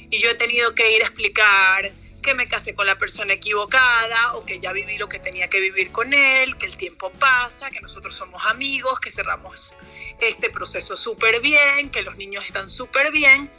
[0.10, 1.92] Y yo he tenido que ir a explicar
[2.22, 5.60] que me casé con la persona equivocada o que ya viví lo que tenía que
[5.60, 9.76] vivir con él, que el tiempo pasa, que nosotros somos amigos, que cerramos
[10.20, 13.50] este proceso súper bien, que los niños están súper bien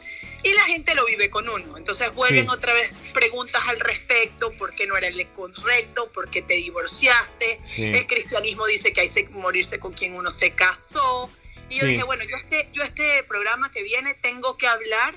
[0.46, 1.76] y la gente lo vive con uno.
[1.76, 6.40] Entonces vuelven otra vez preguntas al respecto, por qué no era el correcto, por qué
[6.40, 11.28] te divorciaste, el cristianismo dice que hay que morirse con quien uno se casó.
[11.68, 15.14] Y yo dije, bueno, yo este, yo este programa que viene tengo que hablar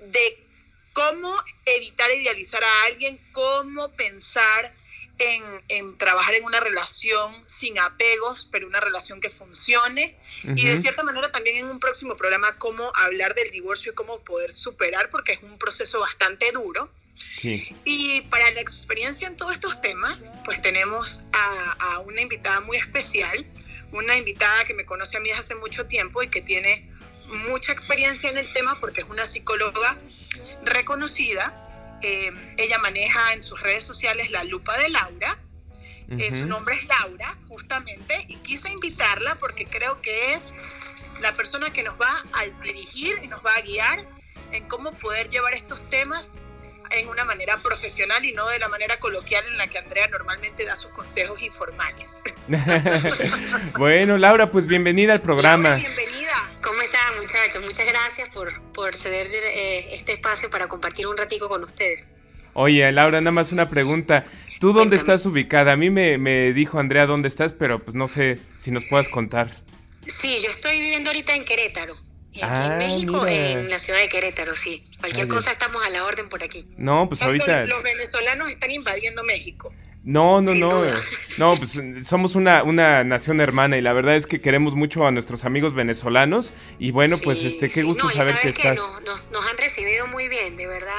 [0.00, 0.42] de
[0.94, 1.34] cómo
[1.66, 4.72] evitar idealizar a alguien, cómo pensar
[5.18, 10.16] en, trabajar en una relación sin apegos, pero una relación que funcione.
[10.44, 14.20] Y de cierta manera también en un próximo programa cómo hablar del divorcio y cómo
[14.20, 16.90] poder superar, porque es un proceso bastante duro.
[17.84, 22.76] Y para la experiencia en todos estos temas, pues tenemos a, a una invitada muy
[22.76, 23.46] especial,
[23.92, 26.90] una invitada que me conoce a mí desde hace mucho tiempo y que tiene
[27.48, 29.96] mucha experiencia en el tema porque es una psicóloga
[30.64, 31.62] reconocida.
[32.02, 35.38] Eh, ella maneja en sus redes sociales la lupa de Laura.
[36.08, 40.54] Eh, su nombre es Laura, justamente, y quise invitarla porque creo que es
[41.20, 44.06] la persona que nos va a dirigir y nos va a guiar
[44.52, 46.32] en cómo poder llevar estos temas
[46.90, 50.64] en una manera profesional y no de la manera coloquial en la que Andrea normalmente
[50.64, 52.22] da sus consejos informales.
[53.78, 55.76] bueno, Laura, pues bienvenida al programa.
[55.76, 56.50] bienvenida.
[56.62, 57.64] ¿Cómo están, muchachos?
[57.64, 62.04] Muchas gracias por, por ceder eh, este espacio para compartir un ratico con ustedes.
[62.54, 64.24] Oye, Laura, nada más una pregunta.
[64.60, 65.72] ¿Tú dónde estás ubicada?
[65.72, 69.08] A mí me, me dijo Andrea dónde estás, pero pues no sé si nos puedas
[69.08, 69.62] contar.
[70.06, 71.94] Sí, yo estoy viviendo ahorita en Querétaro.
[72.42, 74.82] Aquí en ah, México, en la ciudad de Querétaro, sí.
[75.00, 76.66] Cualquier cosa estamos a la orden por aquí.
[76.76, 77.66] No, pues ahorita.
[77.66, 79.72] Los venezolanos están invadiendo México.
[80.04, 80.70] No, no, no.
[81.36, 85.10] No, pues somos una, una nación hermana y la verdad es que queremos mucho a
[85.10, 86.54] nuestros amigos venezolanos.
[86.78, 88.78] Y bueno, pues este, qué gusto saber que estás.
[89.04, 90.94] nos, nos han recibido muy bien, de verdad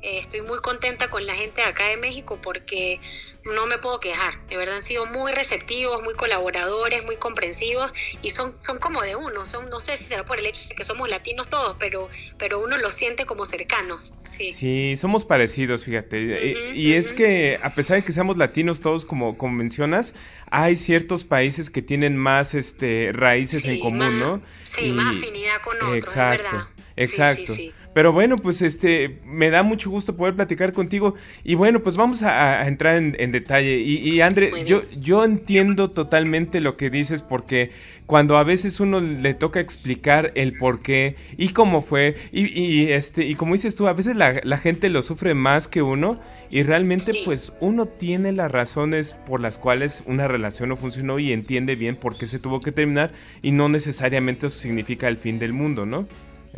[0.00, 3.00] eh, estoy muy contenta con la gente de acá de México porque
[3.44, 4.34] no me puedo quejar.
[4.48, 7.92] De verdad han sido muy receptivos, muy colaboradores, muy comprensivos
[8.22, 9.44] y son, son como de uno.
[9.44, 12.60] Son, no sé si será por el hecho de que somos latinos todos, pero, pero
[12.60, 14.14] uno los siente como cercanos.
[14.52, 16.72] Sí, somos parecidos, fíjate.
[16.74, 20.14] y es que a pesar de que seamos latinos todos, como, como mencionas,
[20.50, 24.40] hay ciertos países que tienen más este, raíces en común, ¿no?
[24.62, 26.68] Sí, más afinidad con otros, exacto, es verdad.
[26.96, 27.77] Exacto.
[27.98, 31.16] Pero bueno, pues este, me da mucho gusto poder platicar contigo.
[31.42, 33.78] Y bueno, pues vamos a, entrar en, detalle.
[33.78, 37.72] Y, y André, yo, yo entiendo totalmente lo que dices porque
[38.06, 43.26] cuando a veces uno le toca explicar el por qué y cómo fue, y, este,
[43.26, 46.20] y como dices tú, a veces la, gente lo sufre más que uno,
[46.50, 51.32] y realmente pues uno tiene las razones por las cuales una relación no funcionó y
[51.32, 53.10] entiende bien por qué se tuvo que terminar,
[53.42, 56.06] y no necesariamente eso significa el fin del mundo, ¿no?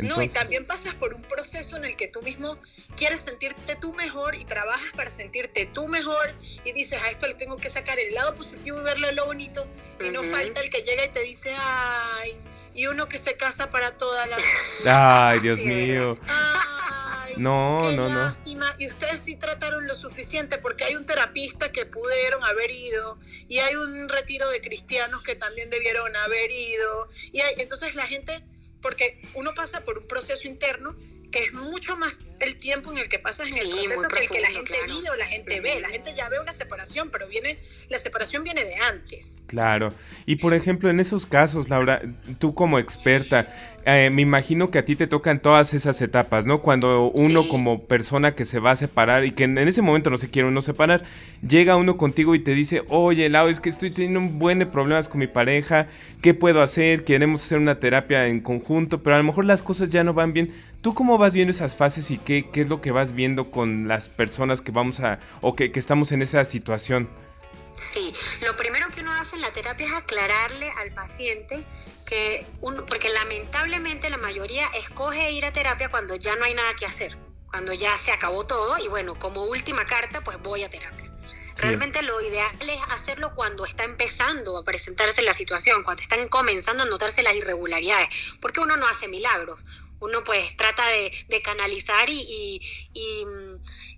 [0.01, 2.57] No, y también pasas por un proceso en el que tú mismo
[2.95, 6.33] quieres sentirte tú mejor y trabajas para sentirte tú mejor
[6.65, 9.67] y dices, a esto le tengo que sacar el lado positivo y verle lo bonito.
[9.99, 12.39] Y no falta el que llega y te dice, ay,
[12.73, 15.27] y uno que se casa para toda la vida.
[15.29, 16.17] Ay, Dios mío.
[16.27, 18.75] Ay, no, no, lástima.
[18.77, 23.59] Y ustedes sí trataron lo suficiente porque hay un terapista que pudieron haber ido y
[23.59, 27.09] hay un retiro de cristianos que también debieron haber ido.
[27.31, 28.43] Y hay, entonces la gente
[28.81, 30.95] porque uno pasa por un proceso interno
[31.39, 34.41] es mucho más el tiempo en el que pasas en el proceso que el que
[34.41, 35.79] la gente vive o la gente ve.
[35.79, 37.59] La gente ya ve una separación, pero viene
[37.89, 39.43] la separación viene de antes.
[39.47, 39.89] Claro.
[40.25, 42.01] Y por ejemplo, en esos casos, Laura,
[42.39, 43.47] tú como experta,
[43.83, 46.61] eh, me imagino que a ti te tocan todas esas etapas, ¿no?
[46.61, 50.17] Cuando uno como persona que se va a separar y que en, ese momento no
[50.17, 51.03] se quiere uno separar,
[51.47, 54.67] llega uno contigo y te dice, oye, Lau, es que estoy teniendo un buen de
[54.67, 55.87] problemas con mi pareja,
[56.21, 57.03] ¿qué puedo hacer?
[57.03, 60.33] Queremos hacer una terapia en conjunto, pero a lo mejor las cosas ya no van
[60.33, 60.53] bien.
[60.81, 63.87] ¿Tú cómo vas viendo esas fases y qué, qué es lo que vas viendo con
[63.87, 67.07] las personas que vamos a, o que, que estamos en esa situación?
[67.75, 71.63] Sí, lo primero que uno hace en la terapia es aclararle al paciente
[72.05, 76.73] que uno, porque lamentablemente la mayoría escoge ir a terapia cuando ya no hay nada
[76.73, 77.15] que hacer,
[77.47, 81.11] cuando ya se acabó todo y bueno, como última carta, pues voy a terapia.
[81.57, 86.83] Realmente lo ideal es hacerlo cuando está empezando a presentarse la situación, cuando están comenzando
[86.83, 88.09] a notarse las irregularidades,
[88.39, 89.63] porque uno no hace milagros,
[90.01, 92.61] uno pues trata de, canalizar y,
[92.93, 93.25] y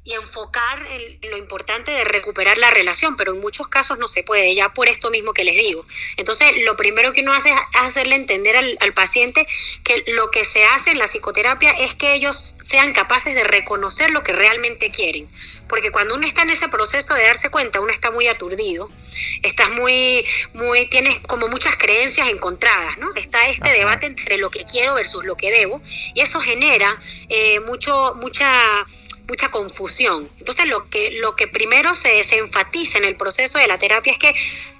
[0.05, 4.53] enfocar en lo importante de recuperar la relación, pero en muchos casos no se puede,
[4.53, 5.85] ya por esto mismo que les digo.
[6.17, 9.47] Entonces, lo primero que uno hace es hacerle entender al, al, paciente
[9.83, 14.11] que lo que se hace en la psicoterapia es que ellos sean capaces de reconocer
[14.11, 15.29] lo que realmente quieren.
[15.69, 18.91] Porque cuando uno está en ese proceso de darse cuenta, uno está muy aturdido,
[19.41, 23.13] estás muy, muy, tienes como muchas creencias encontradas, ¿no?
[23.15, 25.81] Está este debate entre lo que quiero versus lo que debo,
[26.13, 26.99] y eso genera
[27.29, 28.85] eh, mucho, mucha
[29.27, 30.29] mucha confusión.
[30.39, 34.11] Entonces lo que, lo que primero se, se, enfatiza en el proceso de la terapia
[34.11, 34.33] es que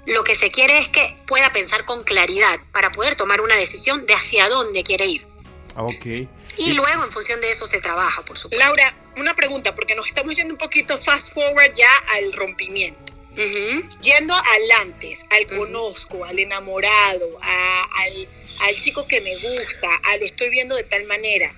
[0.06, 4.06] lo que se quiere es que pueda pensar con claridad para poder tomar una decisión
[4.06, 5.26] de hacia dónde quiere ir.
[5.76, 6.06] Ok.
[6.56, 8.64] Y luego en función de eso se trabaja, por supuesto.
[8.64, 13.12] Laura, una pregunta, porque nos estamos yendo un poquito fast forward ya al rompimiento.
[13.34, 18.28] Yendo al antes, al conozco, al enamorado, al,
[18.60, 21.52] al chico que me gusta, al lo estoy viendo de tal manera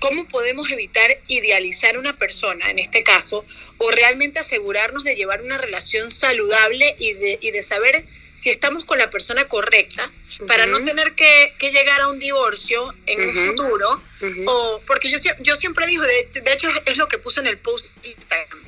[0.00, 3.44] ¿Cómo podemos evitar idealizar una persona, en este caso,
[3.78, 8.84] o realmente asegurarnos de llevar una relación saludable y de, y de saber si estamos
[8.84, 10.10] con la persona correcta
[10.46, 14.02] para no tener que, llegar a un divorcio en un futuro?
[14.46, 18.04] o, porque yo, yo siempre digo, de, hecho es, lo que puse en el post
[18.04, 18.58] Instagram,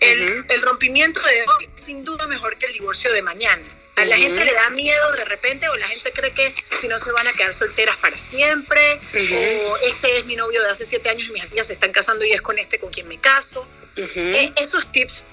[0.00, 3.64] el, el rompimiento de hoy sin duda mejor que el divorcio de mañana.
[3.96, 6.98] A la gente le da miedo de repente o la gente cree que si no
[6.98, 11.08] se van a quedar solteras para siempre o este es mi novio de hace siete
[11.08, 13.66] años y mis amigas se están casando y es con este con quien me caso.
[13.96, 15.24] E, esos tips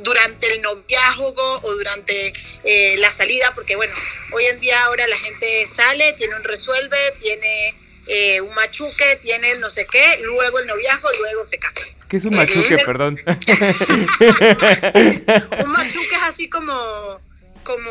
[0.00, 2.34] durante el noviazgo o durante
[2.64, 3.94] eh, la salida, porque bueno,
[4.32, 7.74] hoy en día ahora la gente sale, tiene un resuelve, tiene
[8.06, 11.80] eh, un machuque, tiene no sé qué, luego el noviazgo, luego se casa.
[12.08, 13.18] ¿Qué es un machuque, perdón?
[13.26, 13.38] un
[15.72, 17.18] machuque es así como
[17.64, 17.90] como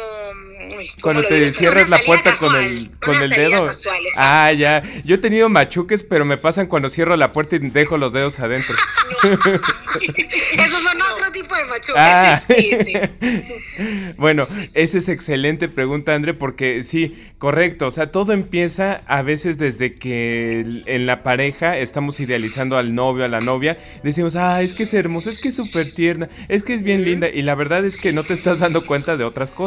[1.02, 3.72] cuando te cierras la puerta con el con el dedo.
[4.18, 4.84] ah, ya.
[5.04, 8.40] Yo he tenido machuques, pero me pasan cuando cierro la puerta y dejo los dedos
[8.40, 8.76] adentro.
[9.24, 11.96] Esos son otro tipo de machuques.
[11.98, 12.42] Ah.
[12.54, 12.94] Sí, sí.
[14.18, 17.88] bueno, esa es excelente pregunta, André, porque sí, correcto.
[17.88, 23.26] O sea, todo empieza a veces desde que en la pareja estamos idealizando al novio,
[23.26, 23.78] a la novia.
[24.04, 27.04] Decimos, ah, es que es hermoso, es que es súper tierna, es que es bien
[27.04, 27.30] linda.
[27.30, 29.63] Y la verdad es que no te estás dando cuenta de otras cosas.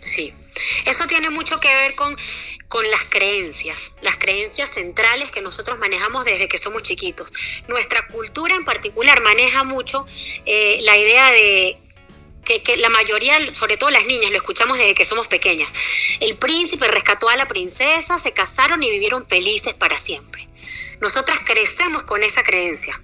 [0.00, 0.32] Sí,
[0.86, 2.16] eso tiene mucho que ver con,
[2.68, 7.32] con las creencias, las creencias centrales que nosotros manejamos desde que somos chiquitos.
[7.66, 10.06] Nuestra cultura en particular maneja mucho
[10.46, 11.78] eh, la idea de
[12.44, 15.72] que, que, la mayoría, sobre todo las niñas, lo escuchamos desde que somos pequeñas.
[16.20, 20.46] El príncipe rescató a la princesa, se casaron y vivieron felices para siempre.
[21.00, 23.00] Nosotras crecemos con esa creencia.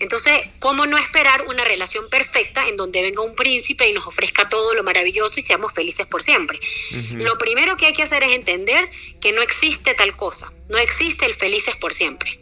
[0.00, 4.48] Entonces, ¿cómo no esperar una relación perfecta en donde venga un príncipe y nos ofrezca
[4.48, 6.58] todo lo maravilloso y seamos felices por siempre?
[7.12, 8.90] Lo primero que hay que hacer es entender
[9.20, 12.38] que no existe tal cosa, no existe el felices por siempre.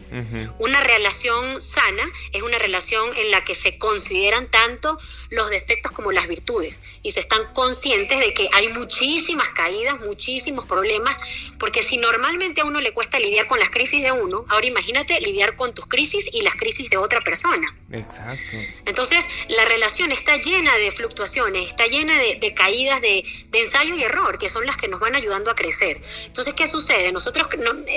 [0.58, 4.98] Una relación sana es una relación en la que se consideran tanto
[5.30, 10.66] los defectos como las virtudes y se están conscientes de que hay muchísimas caídas, muchísimos
[10.66, 11.16] problemas,
[11.58, 15.18] porque si normalmente a uno le cuesta lidiar con las crisis de uno, ahora imagínate
[15.20, 17.41] lidiar con tus crisis y las crisis de otra persona.
[17.90, 18.56] Exacto.
[18.86, 24.38] Entonces, la relación está llena de fluctuaciones, está llena de, caídas de, ensayo y error,
[24.38, 26.00] que son las que nos van ayudando a crecer.
[26.26, 27.12] Entonces, ¿qué sucede?
[27.12, 27.48] Nosotros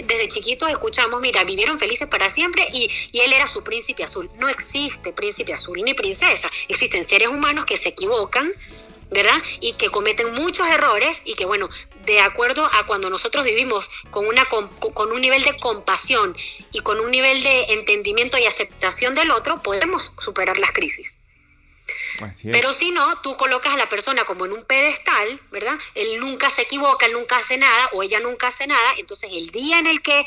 [0.04, 4.30] desde chiquitos escuchamos, mira, vivieron felices para siempre y, y él era su príncipe azul.
[4.38, 8.52] No existe príncipe azul ni princesa, existen seres humanos que se equivocan,
[9.12, 9.42] ¿verdad?
[9.62, 11.70] Y que cometen muchos errores y que, bueno,
[12.06, 16.36] de acuerdo a cuando nosotros vivimos con, una, con, un nivel de compasión
[16.72, 21.14] y con un nivel de entendimiento y aceptación del otro, podemos superar las crisis.
[22.52, 25.78] Pero si no, tú colocas a la persona como en un pedestal, ¿verdad?
[25.94, 28.94] Él nunca se equivoca, él nunca hace nada o ella nunca hace nada.
[28.98, 30.26] Entonces el día en el que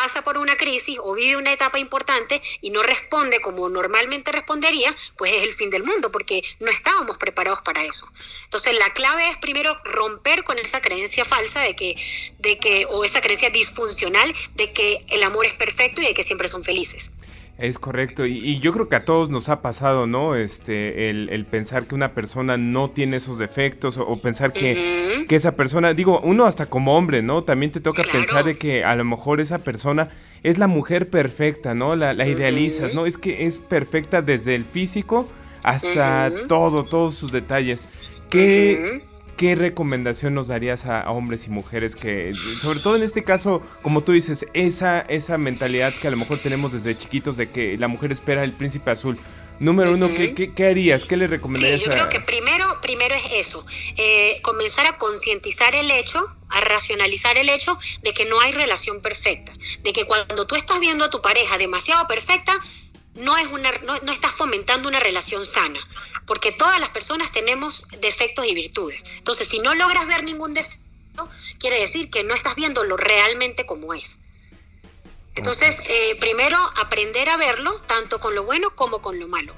[0.00, 4.94] pasa por una crisis o vive una etapa importante y no responde como normalmente respondería,
[5.16, 8.06] pues es el fin del mundo, porque no estábamos preparados para eso.
[8.44, 11.96] Entonces la clave es primero romper con esa creencia falsa de que,
[12.38, 16.22] de que, o esa creencia disfuncional de que el amor es perfecto y de que
[16.22, 17.10] siempre son felices.
[17.58, 20.36] Es correcto, y, yo creo que a todos nos ha pasado, ¿no?
[20.36, 25.56] Este, el, pensar que una persona no tiene esos defectos o, pensar que, que, esa
[25.56, 27.42] persona, digo, uno hasta como hombre, ¿no?
[27.42, 30.08] También te toca pensar de que a lo mejor esa persona
[30.44, 31.96] es la mujer perfecta, ¿no?
[31.96, 33.06] La, la idealizas, ¿no?
[33.06, 35.28] Es que es perfecta desde el físico
[35.64, 37.90] hasta todo, todos sus detalles.
[38.30, 39.02] ¿Qué,
[39.38, 44.02] ¿qué recomendación nos darías a, hombres y mujeres que, sobre todo en este caso, como
[44.02, 47.88] tú dices, esa, esa mentalidad que a lo mejor tenemos desde chiquitos de que la
[47.88, 49.18] mujer espera el príncipe azul?
[49.60, 51.04] Número uno, ¿qué, qué, harías?
[51.04, 51.80] ¿Qué le recomendarías?
[51.80, 53.64] Sí, yo creo que primero, primero es eso,
[53.96, 59.00] eh, comenzar a concientizar el hecho, a racionalizar el hecho de que no hay relación
[59.00, 62.52] perfecta, de que cuando tú estás viendo a tu pareja demasiado perfecta,
[63.14, 65.80] no, es una, no, no estás fomentando una relación sana
[66.28, 69.02] porque todas las personas tenemos defectos y virtudes.
[69.16, 71.28] Entonces, si no logras ver ningún defecto,
[71.58, 74.20] quiere decir que no estás viendo lo realmente como es.
[75.34, 79.54] Entonces, eh, primero aprender a verlo, tanto con lo bueno como con lo malo.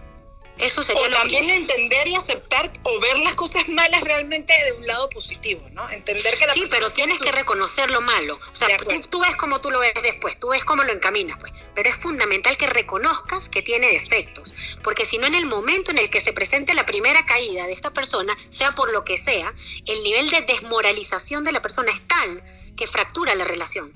[0.61, 4.87] Eso sería o también entender y aceptar o ver las cosas malas realmente de un
[4.87, 5.89] lado positivo, ¿no?
[5.91, 8.39] Entender que la Sí, pero tienes que reconocer lo malo.
[8.53, 11.53] O sea, tú, ves cómo tú lo ves después, tú ves cómo lo encaminas, pues.
[11.75, 14.53] Pero es fundamental que reconozcas que tiene defectos,
[14.83, 17.73] porque si no en el momento en el que se presente la primera caída de
[17.73, 19.55] esta persona, sea por lo que sea,
[19.87, 22.43] el nivel de desmoralización de la persona es tal
[22.77, 23.95] que fractura la relación.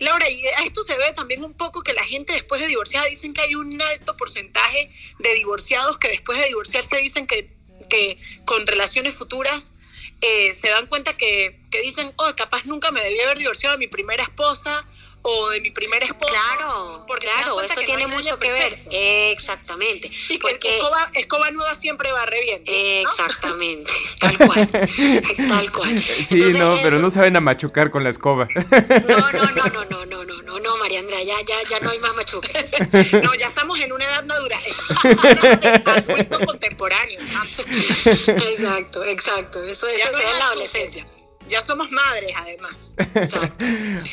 [0.00, 3.08] Laura, y a esto se ve también un poco que la gente después de divorciar
[3.08, 4.88] dicen que hay un alto porcentaje
[5.20, 7.48] de divorciados que después de divorciarse dicen que,
[7.88, 9.74] que con relaciones futuras
[10.20, 13.78] eh, se dan cuenta que, que dicen, oh, capaz nunca me debía haber divorciado de
[13.78, 14.84] mi primera esposa
[15.26, 16.32] o de mi primer esposo.
[16.32, 18.78] Claro, porque claro, eso tiene mucho que ver.
[18.90, 20.10] Exactamente.
[20.28, 22.70] Y porque escoba, escoba, nueva siempre va reviendo.
[22.70, 24.68] Exactamente, tal cual.
[25.48, 26.04] tal cual.
[26.26, 28.48] Sí, no, pero no saben a machucar con la escoba.
[28.54, 31.90] No, no, no, no, no, no, no, no, no, María Andrea, ya, ya, ya no
[31.90, 32.52] hay más machuque.
[33.22, 34.60] No, ya estamos en una edad madura.
[35.86, 37.20] Adulto contemporáneo.
[37.20, 39.64] Exacto, exacto.
[39.64, 41.14] Eso, eso en la adolescencia.
[41.48, 42.94] Ya somos madres, además.
[42.98, 43.64] Exacto.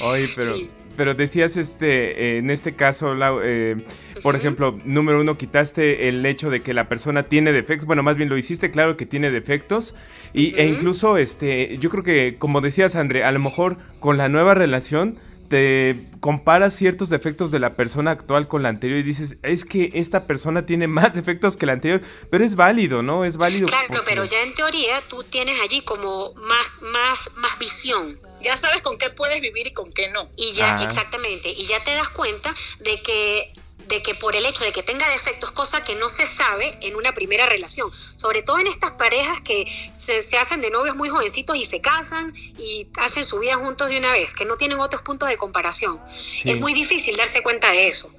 [0.01, 0.55] Oye, pero
[1.02, 3.84] pero decías, este, en este caso, eh,
[4.22, 7.88] por ejemplo, número uno, quitaste el hecho de que la persona tiene defectos.
[7.88, 9.95] Bueno, más bien lo hiciste claro que tiene defectos.
[10.32, 14.30] Y, E incluso, este, yo creo que, como decías, André, a lo mejor con la
[14.30, 15.18] nueva relación
[15.49, 19.89] te comparas ciertos defectos de la persona actual con la anterior y dices, es que
[19.95, 23.26] esta persona tiene más defectos que la anterior, pero es válido, ¿no?
[23.26, 23.66] Es válido.
[23.66, 28.30] Claro, pero ya en teoría tú tienes allí como más, más, más visión.
[28.41, 30.29] Ya sabes con qué puedes vivir y con qué no.
[30.37, 33.53] Y ya, exactamente, y ya te das cuenta de que
[33.91, 36.95] de que por el hecho de que tenga defectos, cosa que no se sabe en
[36.95, 41.57] una primera relación, sobre todo en estas parejas que se, hacen de novios muy jovencitos
[41.57, 45.01] y se casan y hacen su vida juntos de una vez, que no tienen otros
[45.01, 45.99] puntos de comparación.
[46.45, 48.09] Es muy difícil darse cuenta de eso.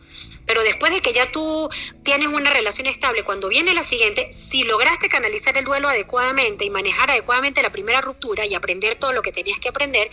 [0.47, 1.69] Pero después de que ya tú
[2.03, 6.71] tienes una relación estable, cuando viene la siguiente, si lograste canalizar el duelo adecuadamente y
[6.71, 10.11] manejar adecuadamente la primera ruptura y aprender todo lo que tenías que aprender,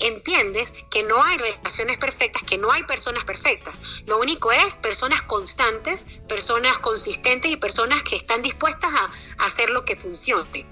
[0.00, 3.82] entiendes que no hay relaciones perfectas, que no hay personas perfectas.
[4.06, 9.10] Lo único es personas constantes, personas consistentes y personas que están dispuestas a,
[9.44, 10.66] hacer lo que funcione.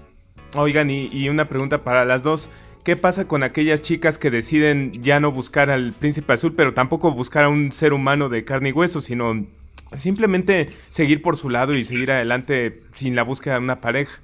[0.55, 2.49] Oigan, y una pregunta para las dos.
[2.89, 7.11] ¿Qué pasa con aquellas chicas que deciden ya no buscar al príncipe azul, pero tampoco
[7.11, 9.47] buscar a un ser humano de carne y hueso, sino
[9.95, 14.19] simplemente seguir por su lado y seguir adelante sin la búsqueda de una pareja?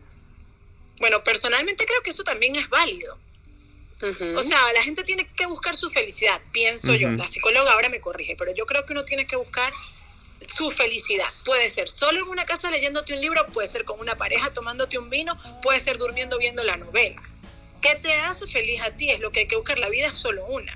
[0.99, 3.19] Bueno, personalmente creo que eso también es válido.
[4.35, 7.11] O sea, la gente tiene que buscar su felicidad, pienso yo.
[7.11, 9.75] La psicóloga ahora me corrige, pero yo creo que uno tiene que buscar
[10.49, 11.29] su felicidad.
[11.45, 14.97] Puede ser solo en una casa leyéndote un libro, puede ser con una pareja tomándote
[14.97, 17.23] un vino, puede ser durmiendo viendo la novela.
[17.85, 19.11] ¿Qué te hace feliz a ti?
[19.11, 19.77] Es lo que hay que buscar.
[19.77, 20.75] La vida es solo una.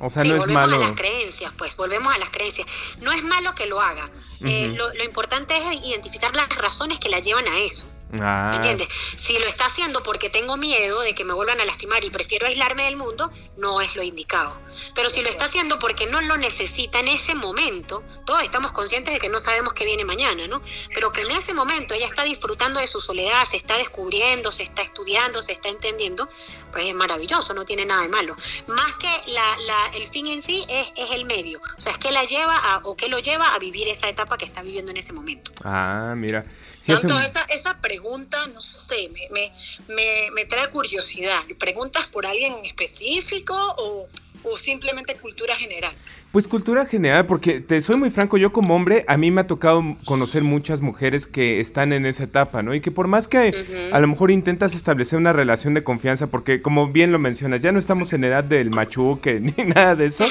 [0.00, 2.66] O sea, no es volvemos a las creencias, pues, volvemos a las creencias.
[3.00, 4.10] No es malo que lo haga.
[4.44, 7.86] Eh, lo, lo importante es identificar las razones que la llevan a eso.
[8.20, 8.52] Ah.
[8.54, 8.88] ¿Entiendes?
[9.16, 12.46] Si lo está haciendo porque tengo miedo de que me vuelvan a lastimar y prefiero
[12.46, 14.58] aislarme del mundo, no es lo indicado.
[14.94, 19.12] Pero si lo está haciendo porque no lo necesita en ese momento, todos estamos conscientes
[19.12, 20.62] de que no sabemos qué viene mañana, ¿no?
[20.94, 24.62] Pero que en ese momento ella está disfrutando de su soledad, se está descubriendo, se
[24.62, 26.28] está estudiando, se está entendiendo,
[26.72, 28.36] pues es maravilloso, no tiene nada de malo.
[28.68, 29.56] Más que la,
[29.94, 32.80] el fin en sí es, es, el medio, o sea, es que la lleva a,
[32.84, 35.50] o que lo lleva a vivir esa etapa que está viviendo en ese momento.
[35.64, 36.44] Ah, mira.
[36.86, 39.52] Esa, esa pregunta, no sé, me,
[39.88, 41.40] me, me, trae curiosidad.
[41.58, 44.08] ¿Preguntas por alguien en específico o,
[44.44, 45.94] o simplemente cultura general?
[46.30, 49.46] Pues cultura general, porque te soy muy franco, yo como hombre, a mí me ha
[49.46, 52.74] tocado conocer muchas mujeres que están en esa etapa, ¿no?
[52.74, 56.60] Y que por más que a lo mejor intentas establecer una relación de confianza, porque
[56.60, 60.26] como bien lo mencionas, ya no estamos en edad del machuque ni nada de eso.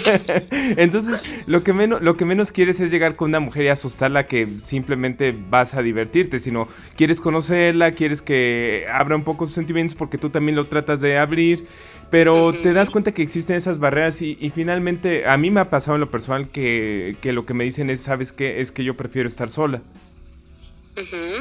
[0.50, 4.26] Entonces, lo que, menos, lo que menos quieres es llegar con una mujer y asustarla
[4.26, 6.66] que simplemente vas a divertirte, sino
[6.96, 11.16] quieres conocerla, quieres que abra un poco sus sentimientos porque tú también lo tratas de
[11.16, 11.64] abrir
[12.12, 15.94] pero te das cuenta que existen esas barreras y, finalmente a mí me ha pasado
[15.94, 18.60] en lo personal que, lo que me dicen es, ¿sabes qué?
[18.60, 19.80] Es que yo prefiero estar sola.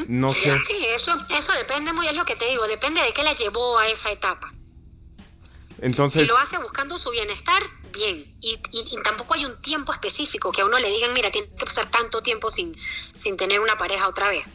[0.08, 0.58] No sé.
[0.64, 3.80] Sí, eso, eso depende muy, es lo que te digo, depende de qué la llevó
[3.80, 4.54] a esa etapa.
[5.82, 6.22] Entonces...
[6.22, 7.62] Si lo hace buscando su bienestar,
[7.92, 8.34] bien.
[8.40, 8.58] Y,
[9.04, 12.22] tampoco hay un tiempo específico que a uno le digan, mira, tiene que pasar tanto
[12.22, 12.78] tiempo sin,
[13.14, 14.46] sin tener una pareja otra vez.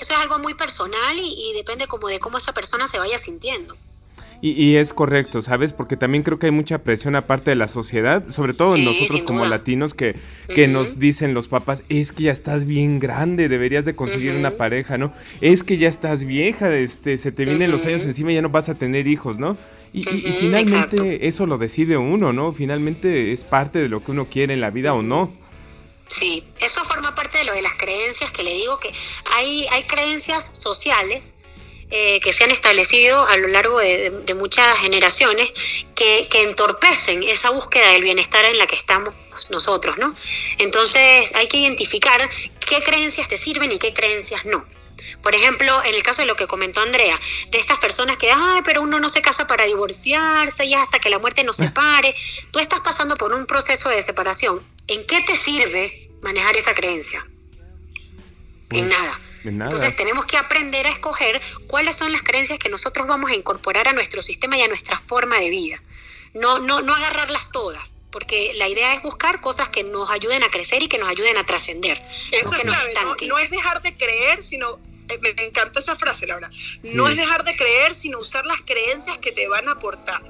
[0.00, 3.18] eso es algo muy personal y, y depende como de cómo esa persona se vaya
[3.18, 3.76] sintiendo.
[4.46, 5.72] Y, es correcto, ¿sabes?
[5.72, 9.46] Porque también creo que hay mucha presión aparte de la sociedad, sobre todo nosotros como
[9.46, 10.16] latinos, que,
[10.54, 14.50] que nos dicen los papás, es que ya estás bien grande, deberías de conseguir una
[14.50, 15.14] pareja, ¿no?
[15.40, 18.50] Es que ya estás vieja, este, se te vienen los años encima y ya no
[18.50, 19.56] vas a tener hijos, ¿no?
[19.94, 22.52] Y, finalmente eso lo decide uno, ¿no?
[22.52, 25.32] Finalmente es parte de lo que uno quiere en la vida o no.
[26.06, 28.92] Sí, eso forma parte de lo de las creencias que le digo que
[29.32, 31.33] hay, hay creencias sociales
[31.96, 35.52] eh, que se han establecido a lo largo de, muchas generaciones
[35.94, 39.14] que, entorpecen esa búsqueda del bienestar en la que estamos
[39.50, 40.12] nosotros, ¿no?
[40.58, 42.28] Entonces hay que identificar
[42.66, 44.64] qué creencias te sirven y qué creencias no.
[45.22, 47.16] Por ejemplo, en el caso de lo que comentó Andrea,
[47.50, 51.10] de estas personas que, ay, pero uno no se casa para divorciarse y hasta que
[51.10, 52.12] la muerte nos separe,
[52.50, 54.60] tú estás pasando por un proceso de separación.
[54.88, 57.24] ¿En qué te sirve manejar esa creencia?
[58.70, 58.98] en pues,
[59.52, 59.70] nada.
[59.70, 63.88] Entonces tenemos que aprender a escoger cuáles son las creencias que nosotros vamos a incorporar
[63.88, 65.82] a nuestro sistema y a nuestra forma de vida.
[66.34, 70.50] No, no, no agarrarlas todas, porque la idea es buscar cosas que nos ayuden a
[70.50, 72.02] crecer y que nos ayuden a trascender.
[72.32, 72.92] Eso es clave,
[73.26, 74.78] no, es dejar de creer, sino
[75.10, 76.50] eh, me encantó esa frase, Laura.
[76.82, 80.22] No es dejar de creer, sino usar las creencias que te van a aportar.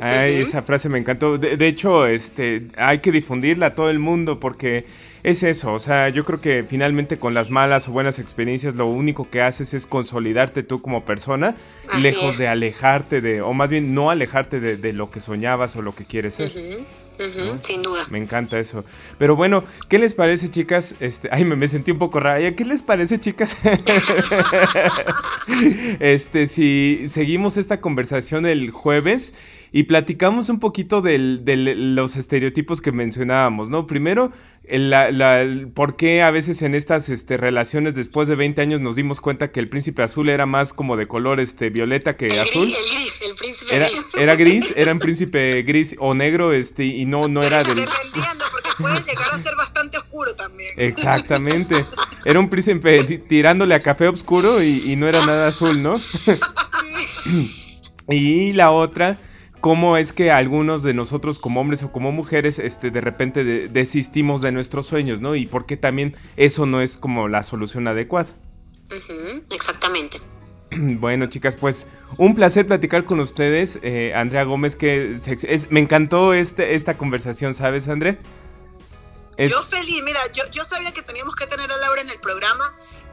[0.00, 1.38] Ay, esa frase me encantó.
[1.38, 4.86] De, de, hecho, este, hay que difundirla a todo el mundo porque
[5.24, 8.84] es eso, o sea, yo creo que finalmente con las malas o buenas experiencias lo
[8.84, 11.54] único que haces es consolidarte tú como persona,
[12.02, 15.94] lejos de alejarte de, o más bien no alejarte de, lo que soñabas o lo
[15.94, 16.52] que quieres ser.
[17.62, 18.06] sin duda.
[18.10, 18.84] Me encanta eso.
[19.16, 20.94] Pero bueno, ¿qué les parece, chicas?
[21.00, 22.54] Este, ay, me, me sentí un poco raya.
[22.54, 23.56] ¿Qué les parece, chicas?
[26.00, 29.32] este, si seguimos esta conversación el jueves
[29.76, 33.88] y platicamos un poquito de los estereotipos que mencionábamos, ¿no?
[33.88, 34.30] Primero,
[34.62, 39.20] el, por qué a veces en estas este, relaciones después de 20 años nos dimos
[39.20, 42.68] cuenta que el príncipe azul era más como de color este, violeta que azul.
[42.68, 44.04] Gris, el gris, el príncipe era, gris.
[44.16, 47.74] Era gris, era un príncipe gris o negro este, y no, no era del...
[47.74, 50.70] Dependiendo, porque puede llegar a ser bastante oscuro también.
[50.76, 51.84] Exactamente.
[52.24, 56.00] Era un príncipe tirándole a café oscuro y, y no era nada azul, ¿no?
[58.08, 59.18] y la otra
[59.64, 64.42] cómo es que algunos de nosotros como hombres o como mujeres este, de repente desistimos
[64.42, 65.36] de nuestros sueños, ¿no?
[65.36, 68.28] Y por qué también eso no es como la solución adecuada.
[69.50, 70.18] exactamente.
[71.00, 71.86] Bueno, chicas, pues
[72.18, 73.78] un placer platicar con ustedes.
[73.82, 75.16] Eh, Andrea Gómez, que
[75.70, 77.88] me encantó este, esta conversación, ¿sabes,
[79.38, 82.64] Yo feliz, mira, yo, yo sabía que teníamos que tener a Laura en el programa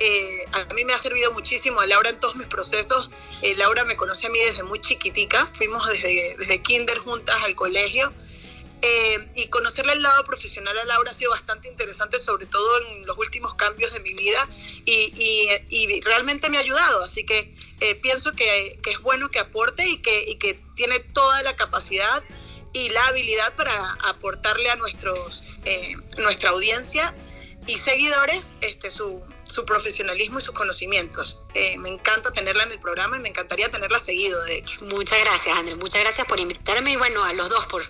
[0.03, 3.11] eh, a mí me ha servido muchísimo a Laura en todos mis procesos.
[3.43, 7.53] Eh, Laura me conoce a mí desde muy chiquitica, fuimos desde, desde kinder juntas al
[7.53, 8.11] colegio.
[8.81, 13.05] Eh, y conocerle el lado profesional a Laura ha sido bastante interesante, sobre todo en
[13.05, 14.49] los últimos cambios de mi vida,
[14.85, 15.13] y,
[15.69, 17.03] y, realmente me ha ayudado.
[17.03, 17.53] Así que
[18.01, 22.23] pienso que, que, es bueno que aporte y que, y que tiene toda la capacidad
[22.73, 25.45] y la habilidad para aportarle a nuestros,
[26.17, 27.13] nuestra audiencia
[27.67, 31.41] y seguidores este, su, su profesionalismo y sus conocimientos.
[31.53, 34.85] Eh, me encanta tenerla en el programa y me encantaría tenerla seguido, de hecho.
[34.85, 35.77] Muchas gracias, Andrés.
[35.77, 37.83] Muchas gracias por invitarme y bueno, a los dos por,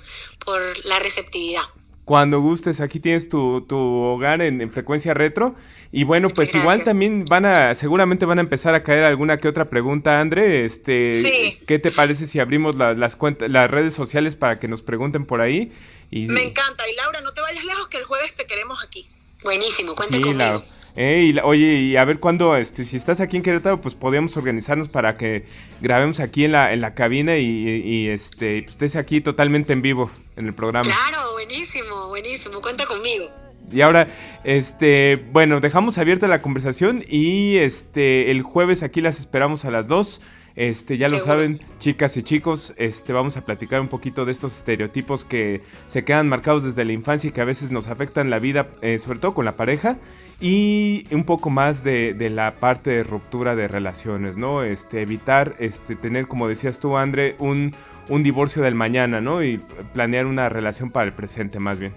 [0.43, 1.63] por la receptividad.
[2.03, 5.55] Cuando gustes, aquí tienes tu, tu hogar en, frecuencia retro.
[5.93, 9.49] Y bueno, pues igual también van a, seguramente van a empezar a caer alguna que
[9.49, 10.63] otra pregunta, André.
[10.63, 15.25] Este, ¿Qué te parece si abrimos las cuentas, las redes sociales para que nos pregunten
[15.25, 15.71] por ahí?
[16.09, 16.27] Y...
[16.27, 16.89] Me encanta.
[16.89, 19.05] Y Laura, no te vayas lejos que el jueves te queremos aquí.
[19.43, 20.63] Buenísimo, cuenta conmigo.
[20.95, 24.89] Eh, oye, y a ver cuándo, este, si estás aquí en Querétaro, pues podríamos organizarnos
[24.89, 25.45] para que
[25.79, 30.11] grabemos aquí en la, en la cabina y, este, pues, estés aquí totalmente en vivo
[30.35, 30.83] en el programa.
[30.83, 33.29] Claro, buenísimo, buenísimo, cuenta conmigo.
[33.71, 34.07] Y ahora,
[34.43, 39.87] este, bueno, dejamos abierta la conversación y este, el jueves aquí las esperamos a las
[39.87, 40.21] 2.
[40.55, 44.57] Este, ya lo saben, chicas y chicos, este, vamos a platicar un poquito de estos
[44.57, 48.39] estereotipos que se quedan marcados desde la infancia y que a veces nos afectan la
[48.39, 49.97] vida, eh, sobre todo con la pareja
[50.41, 54.63] y un poco más de, la parte de ruptura de relaciones, ¿no?
[54.63, 57.73] Este, evitar este, tener, como decías tú, André, un,
[58.09, 59.43] un divorcio del mañana, ¿no?
[59.43, 59.59] Y
[59.93, 61.93] planear una relación para el presente, más bien.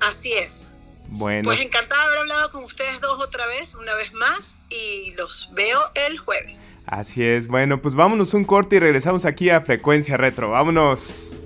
[0.00, 0.68] Así es.
[1.08, 1.44] Bueno.
[1.44, 5.50] Pues encantada de haber hablado con ustedes dos otra vez, una vez más, y los
[5.52, 6.84] veo el jueves.
[6.86, 7.48] Así es.
[7.48, 10.50] Bueno, pues vámonos un corte y regresamos aquí a Frecuencia Retro.
[10.50, 11.38] Vámonos.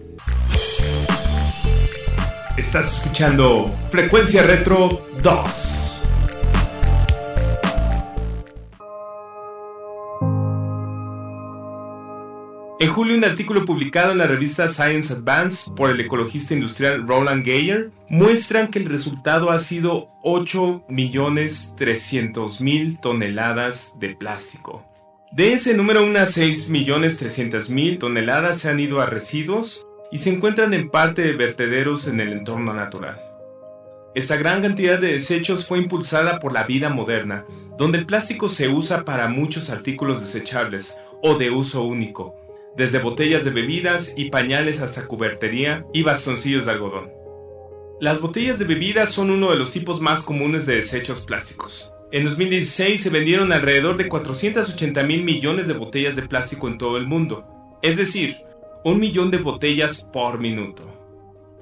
[2.57, 5.80] Estás escuchando Frecuencia Retro 2.
[12.81, 17.45] En julio, un artículo publicado en la revista Science Advance por el ecologista industrial Roland
[17.45, 24.83] Geyer muestran que el resultado ha sido 8.300.000 toneladas de plástico.
[25.31, 30.89] De ese número, unas 6.300.000 toneladas se han ido a residuos y se encuentran en
[30.89, 33.21] parte de vertederos en el entorno natural.
[34.15, 37.45] Esta gran cantidad de desechos fue impulsada por la vida moderna,
[37.77, 42.40] donde el plástico se usa para muchos artículos desechables o de uso único,
[42.77, 47.11] desde botellas de bebidas y pañales hasta cubertería y bastoncillos de algodón.
[48.01, 51.93] Las botellas de bebidas son uno de los tipos más comunes de desechos plásticos.
[52.13, 56.97] En 2016 se vendieron alrededor de 480 mil millones de botellas de plástico en todo
[56.97, 57.47] el mundo,
[57.83, 58.37] es decir,
[58.85, 60.91] un millón de botellas por minuto.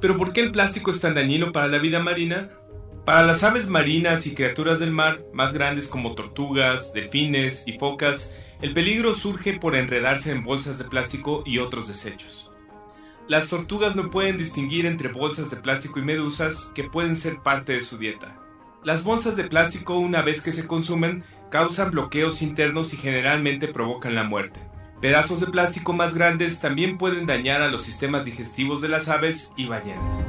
[0.01, 2.51] Pero ¿por qué el plástico es tan dañino para la vida marina?
[3.05, 8.33] Para las aves marinas y criaturas del mar, más grandes como tortugas, delfines y focas,
[8.61, 12.51] el peligro surge por enredarse en bolsas de plástico y otros desechos.
[13.29, 17.75] Las tortugas no pueden distinguir entre bolsas de plástico y medusas que pueden ser parte
[17.75, 18.41] de su dieta.
[18.83, 24.15] Las bolsas de plástico una vez que se consumen causan bloqueos internos y generalmente provocan
[24.15, 24.61] la muerte.
[25.01, 29.53] Pedazos de plástico más grandes también pueden dañar a los sistemas digestivos de las aves
[29.57, 30.25] y ballenas.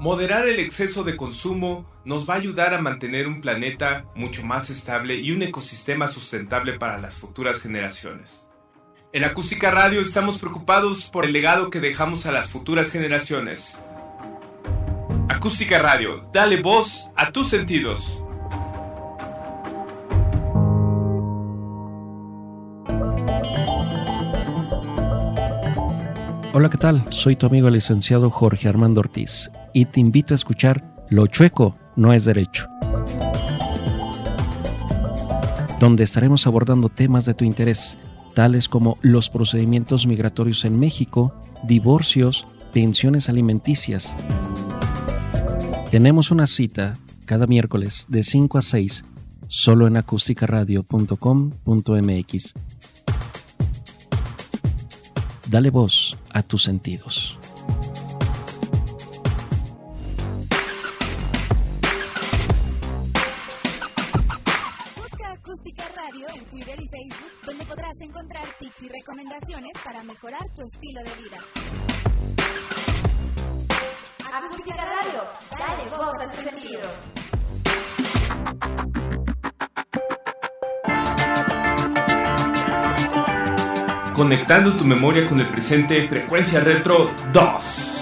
[0.00, 4.70] Moderar el exceso de consumo nos va a ayudar a mantener un planeta mucho más
[4.70, 8.46] estable y un ecosistema sustentable para las futuras generaciones.
[9.12, 13.78] En Acústica Radio estamos preocupados por el legado que dejamos a las futuras generaciones.
[15.28, 18.24] Acústica Radio, dale voz a tus sentidos.
[26.54, 27.04] Hola, ¿qué tal?
[27.10, 31.76] Soy tu amigo el licenciado Jorge Armando Ortiz y te invito a escuchar Lo chueco
[31.96, 32.68] no es derecho,
[35.80, 37.98] donde estaremos abordando temas de tu interés,
[38.34, 41.34] tales como los procedimientos migratorios en México,
[41.64, 44.14] divorcios, pensiones alimenticias.
[45.90, 49.04] Tenemos una cita cada miércoles de 5 a 6
[49.48, 52.54] solo en acústicaradio.com.mx.
[55.48, 57.39] Dale voz a tus sentidos.
[69.30, 71.38] Recomendaciones para mejorar tu estilo de vida.
[74.32, 76.90] Acústica Radio, dale voz a tus sentidos.
[84.14, 87.99] Conectando tu memoria con el presente, Frecuencia Retro 2.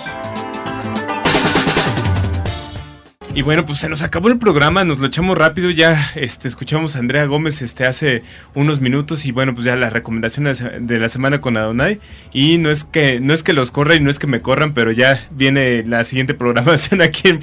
[3.38, 6.96] Y bueno, pues se nos acabó el programa, nos lo echamos rápido, ya este, escuchamos
[6.96, 8.24] a Andrea Gómez este, hace
[8.56, 12.00] unos minutos y bueno, pues ya las recomendaciones de la semana con Adonai.
[12.32, 14.74] Y no es que, no es que los corra y no es que me corran,
[14.74, 17.38] pero ya viene la siguiente programación aquí en,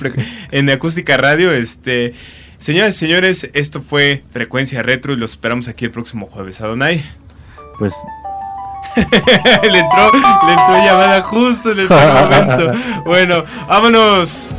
[0.51, 1.53] en Acústica Radio.
[1.53, 2.13] Este,
[2.57, 6.59] señoras y señores, esto fue Frecuencia Retro y los esperamos aquí el próximo jueves.
[6.59, 7.05] Adonai.
[7.79, 7.93] Pues
[8.97, 12.67] le, entró, le entró llamada justo en el momento.
[13.05, 14.55] Bueno, vámonos.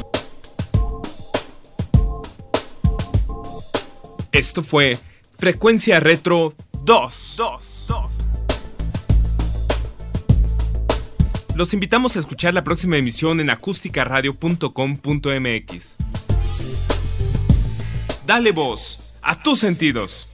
[4.36, 4.98] Esto fue
[5.38, 6.54] Frecuencia Retro
[6.84, 7.34] 2.
[7.38, 8.18] 2, 2.
[11.54, 15.96] Los invitamos a escuchar la próxima emisión en acústicaradio.com.mx.
[18.26, 20.28] Dale voz a tus sentidos.